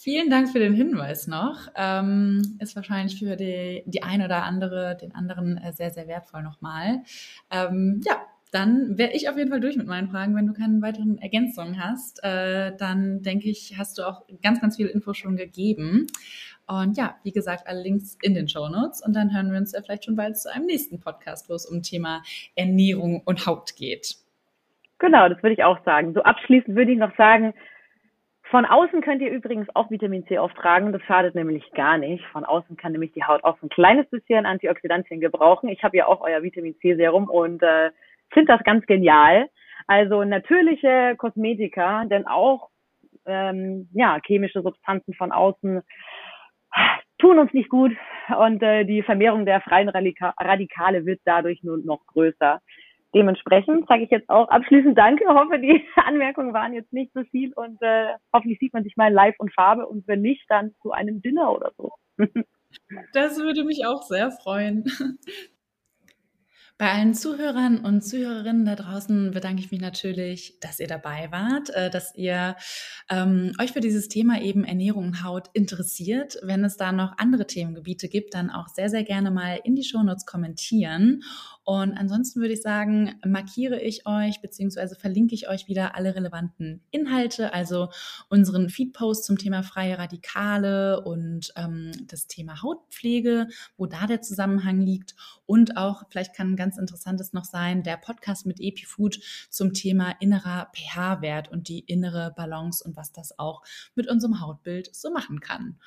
Vielen 0.03 0.31
Dank 0.31 0.49
für 0.49 0.59
den 0.59 0.73
Hinweis 0.73 1.27
noch. 1.27 1.69
Ähm, 1.77 2.57
ist 2.59 2.75
wahrscheinlich 2.75 3.19
für 3.19 3.37
die, 3.37 3.83
die 3.85 4.03
ein 4.03 4.23
oder 4.23 4.45
andere, 4.45 4.97
den 4.97 5.15
anderen 5.15 5.59
äh, 5.59 5.75
sehr, 5.75 5.91
sehr 5.91 6.09
wertvoll 6.09 6.43
nochmal. 6.43 7.03
Ähm, 7.51 8.01
ja, 8.07 8.17
dann 8.51 8.97
wäre 8.97 9.13
ich 9.13 9.29
auf 9.29 9.37
jeden 9.37 9.51
Fall 9.51 9.61
durch 9.61 9.77
mit 9.77 9.87
meinen 9.87 10.09
Fragen. 10.09 10.35
Wenn 10.35 10.47
du 10.47 10.55
keine 10.55 10.81
weiteren 10.81 11.19
Ergänzungen 11.19 11.85
hast, 11.85 12.25
äh, 12.25 12.75
dann 12.79 13.21
denke 13.21 13.51
ich, 13.51 13.75
hast 13.77 13.99
du 13.99 14.09
auch 14.09 14.23
ganz, 14.43 14.63
ganz 14.63 14.77
viele 14.77 14.89
Infos 14.89 15.19
schon 15.19 15.37
gegeben. 15.37 16.07
Und 16.67 16.97
ja, 16.97 17.17
wie 17.23 17.33
gesagt, 17.33 17.67
alle 17.67 17.83
Links 17.83 18.17
in 18.23 18.33
den 18.33 18.49
Show 18.49 18.71
Notes. 18.71 19.05
Und 19.05 19.15
dann 19.15 19.35
hören 19.35 19.53
wir 19.53 19.59
uns 19.59 19.73
ja 19.73 19.83
vielleicht 19.83 20.07
schon 20.07 20.17
bald 20.17 20.39
zu 20.39 20.51
einem 20.51 20.65
nächsten 20.65 20.99
Podcast, 20.99 21.51
wo 21.51 21.53
es 21.53 21.67
um 21.67 21.83
Thema 21.83 22.23
Ernährung 22.55 23.21
und 23.27 23.45
Haut 23.45 23.77
geht. 23.77 24.17
Genau, 24.99 25.29
das 25.29 25.43
würde 25.43 25.53
ich 25.53 25.63
auch 25.63 25.85
sagen. 25.85 26.15
So 26.15 26.23
abschließend 26.23 26.75
würde 26.75 26.93
ich 26.93 26.99
noch 26.99 27.15
sagen, 27.19 27.53
von 28.51 28.67
außen 28.67 29.01
könnt 29.01 29.23
ihr 29.23 29.31
übrigens 29.31 29.69
auch 29.75 29.91
Vitamin 29.91 30.27
C 30.27 30.39
auftragen. 30.39 30.93
Das 30.93 31.03
schadet 31.03 31.35
nämlich 31.35 31.71
gar 31.73 31.99
nicht. 31.99 32.25
Von 32.27 32.45
außen 32.45 32.77
kann 32.77 32.93
nämlich 32.93 33.13
die 33.13 33.25
Haut 33.25 33.45
auch 33.45 33.57
so 33.61 33.67
ein 33.67 33.71
kleines 33.71 34.09
bisschen 34.11 34.45
Antioxidantien 34.45 35.21
gebrauchen. 35.21 35.69
Ich 35.69 35.85
habe 35.85 35.97
ja 35.97 36.07
auch 36.07 36.21
euer 36.21 36.43
Vitamin 36.43 36.75
C 36.81 36.97
Serum 36.97 37.29
und 37.29 37.63
äh, 37.63 37.91
finde 38.33 38.53
das 38.53 38.65
ganz 38.65 38.85
genial. 38.87 39.49
Also 39.87 40.25
natürliche 40.25 41.15
Kosmetika, 41.17 42.05
denn 42.07 42.27
auch 42.27 42.71
ähm, 43.27 43.89
ja 43.93 44.19
chemische 44.27 44.63
Substanzen 44.63 45.15
von 45.15 45.33
außen 45.33 45.83
tun 47.19 47.39
uns 47.39 47.53
nicht 47.53 47.69
gut 47.69 47.93
und 48.37 48.63
äh, 48.63 48.85
die 48.85 49.03
Vermehrung 49.03 49.45
der 49.45 49.61
freien 49.61 49.89
Radika 49.89 50.35
Radikale 50.39 51.07
wird 51.07 51.21
dadurch 51.25 51.63
nur 51.63 51.79
noch 51.79 52.05
größer. 52.07 52.61
Dementsprechend 53.14 53.88
sage 53.88 54.05
ich 54.05 54.11
jetzt 54.11 54.29
auch 54.31 54.49
abschließend 54.49 54.96
Danke. 54.96 55.25
Hoffe, 55.27 55.59
die 55.59 55.85
Anmerkungen 55.96 56.53
waren 56.53 56.73
jetzt 56.73 56.92
nicht 56.92 57.12
so 57.12 57.23
viel 57.25 57.53
und 57.55 57.81
äh, 57.83 58.14
hoffentlich 58.33 58.59
sieht 58.61 58.73
man 58.73 58.85
sich 58.85 58.96
mal 58.96 59.12
live 59.12 59.35
und 59.38 59.53
Farbe 59.53 59.87
und 59.87 60.07
wenn 60.07 60.20
nicht, 60.20 60.44
dann 60.49 60.73
zu 60.83 60.92
einem 60.92 61.20
Dinner 61.20 61.53
oder 61.53 61.73
so. 61.77 61.92
Das 63.12 63.37
würde 63.37 63.64
mich 63.64 63.85
auch 63.85 64.03
sehr 64.03 64.31
freuen. 64.31 64.85
Bei 66.81 66.92
allen 66.92 67.12
Zuhörern 67.12 67.85
und 67.85 68.01
Zuhörerinnen 68.01 68.64
da 68.64 68.75
draußen 68.75 69.33
bedanke 69.33 69.61
ich 69.61 69.70
mich 69.70 69.83
natürlich, 69.83 70.59
dass 70.61 70.81
ihr 70.81 70.87
dabei 70.87 71.29
wart, 71.31 71.68
äh, 71.75 71.90
dass 71.90 72.14
ihr 72.14 72.57
ähm, 73.11 73.53
euch 73.61 73.73
für 73.73 73.81
dieses 73.81 74.09
Thema 74.09 74.40
eben 74.40 74.64
Ernährung 74.64 75.09
und 75.09 75.23
Haut 75.23 75.51
interessiert. 75.53 76.38
Wenn 76.42 76.64
es 76.64 76.79
da 76.79 76.90
noch 76.92 77.18
andere 77.18 77.46
Themengebiete 77.46 78.09
gibt, 78.09 78.33
dann 78.33 78.49
auch 78.49 78.68
sehr, 78.68 78.88
sehr 78.88 79.05
gerne 79.05 79.31
mal 79.31 79.61
in 79.62 79.77
die 79.77 79.85
Shownotes 79.85 80.25
kommentieren. 80.25 81.20
Und 81.64 81.92
ansonsten 81.92 82.40
würde 82.40 82.55
ich 82.55 82.62
sagen, 82.62 83.20
markiere 83.25 83.81
ich 83.81 84.07
euch 84.07 84.40
beziehungsweise 84.40 84.96
verlinke 84.96 85.35
ich 85.35 85.49
euch 85.49 85.68
wieder 85.68 85.94
alle 85.94 86.14
relevanten 86.14 86.83
Inhalte, 86.90 87.53
also 87.53 87.90
unseren 88.29 88.70
Feedpost 88.70 89.25
zum 89.25 89.37
Thema 89.37 89.62
freie 89.62 89.99
Radikale 89.99 91.03
und 91.03 91.53
ähm, 91.57 91.92
das 92.07 92.27
Thema 92.27 92.62
Hautpflege, 92.62 93.46
wo 93.77 93.87
da 93.87 94.07
der 94.07 94.23
Zusammenhang 94.23 94.81
liegt. 94.81 95.14
Und 95.46 95.77
auch, 95.77 96.05
vielleicht 96.09 96.35
kann 96.35 96.57
ganz 96.57 96.79
interessantes 96.79 97.33
noch 97.33 97.44
sein, 97.44 97.83
der 97.83 97.99
Podcast 97.99 98.46
mit 98.46 98.59
EpiFood 98.61 99.20
zum 99.51 99.75
Thema 99.75 100.14
innerer 100.18 100.70
pH-Wert 100.75 101.51
und 101.53 101.68
die 101.68 101.81
innere 101.81 102.33
Balance 102.37 102.83
und 102.83 102.96
was 102.96 103.12
das 103.12 103.38
auch 103.38 103.62
mit 103.94 104.09
unserem 104.09 104.40
Hautbild 104.40 104.94
so 104.94 105.11
machen 105.11 105.40
kann. 105.40 105.79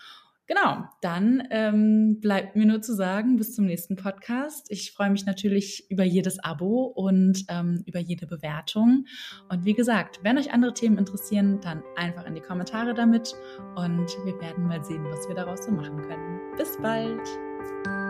Genau, 0.45 0.83
dann 1.01 1.47
ähm, 1.51 2.19
bleibt 2.19 2.57
mir 2.57 2.65
nur 2.65 2.81
zu 2.81 2.93
sagen, 2.93 3.37
bis 3.37 3.55
zum 3.55 3.65
nächsten 3.65 3.95
Podcast. 3.95 4.67
Ich 4.69 4.91
freue 4.91 5.09
mich 5.09 5.25
natürlich 5.25 5.89
über 5.89 6.03
jedes 6.03 6.37
Abo 6.43 6.83
und 6.83 7.45
ähm, 7.47 7.81
über 7.85 7.99
jede 7.99 8.27
Bewertung. 8.27 9.05
Und 9.49 9.63
wie 9.63 9.73
gesagt, 9.73 10.19
wenn 10.23 10.37
euch 10.37 10.51
andere 10.51 10.73
Themen 10.73 10.97
interessieren, 10.97 11.61
dann 11.61 11.81
einfach 11.95 12.25
in 12.25 12.35
die 12.35 12.41
Kommentare 12.41 12.93
damit 12.93 13.33
und 13.75 14.07
wir 14.25 14.39
werden 14.41 14.67
mal 14.67 14.83
sehen, 14.83 15.05
was 15.05 15.29
wir 15.29 15.35
daraus 15.35 15.63
so 15.63 15.71
machen 15.71 16.01
können. 16.01 16.39
Bis 16.57 16.77
bald! 16.77 18.02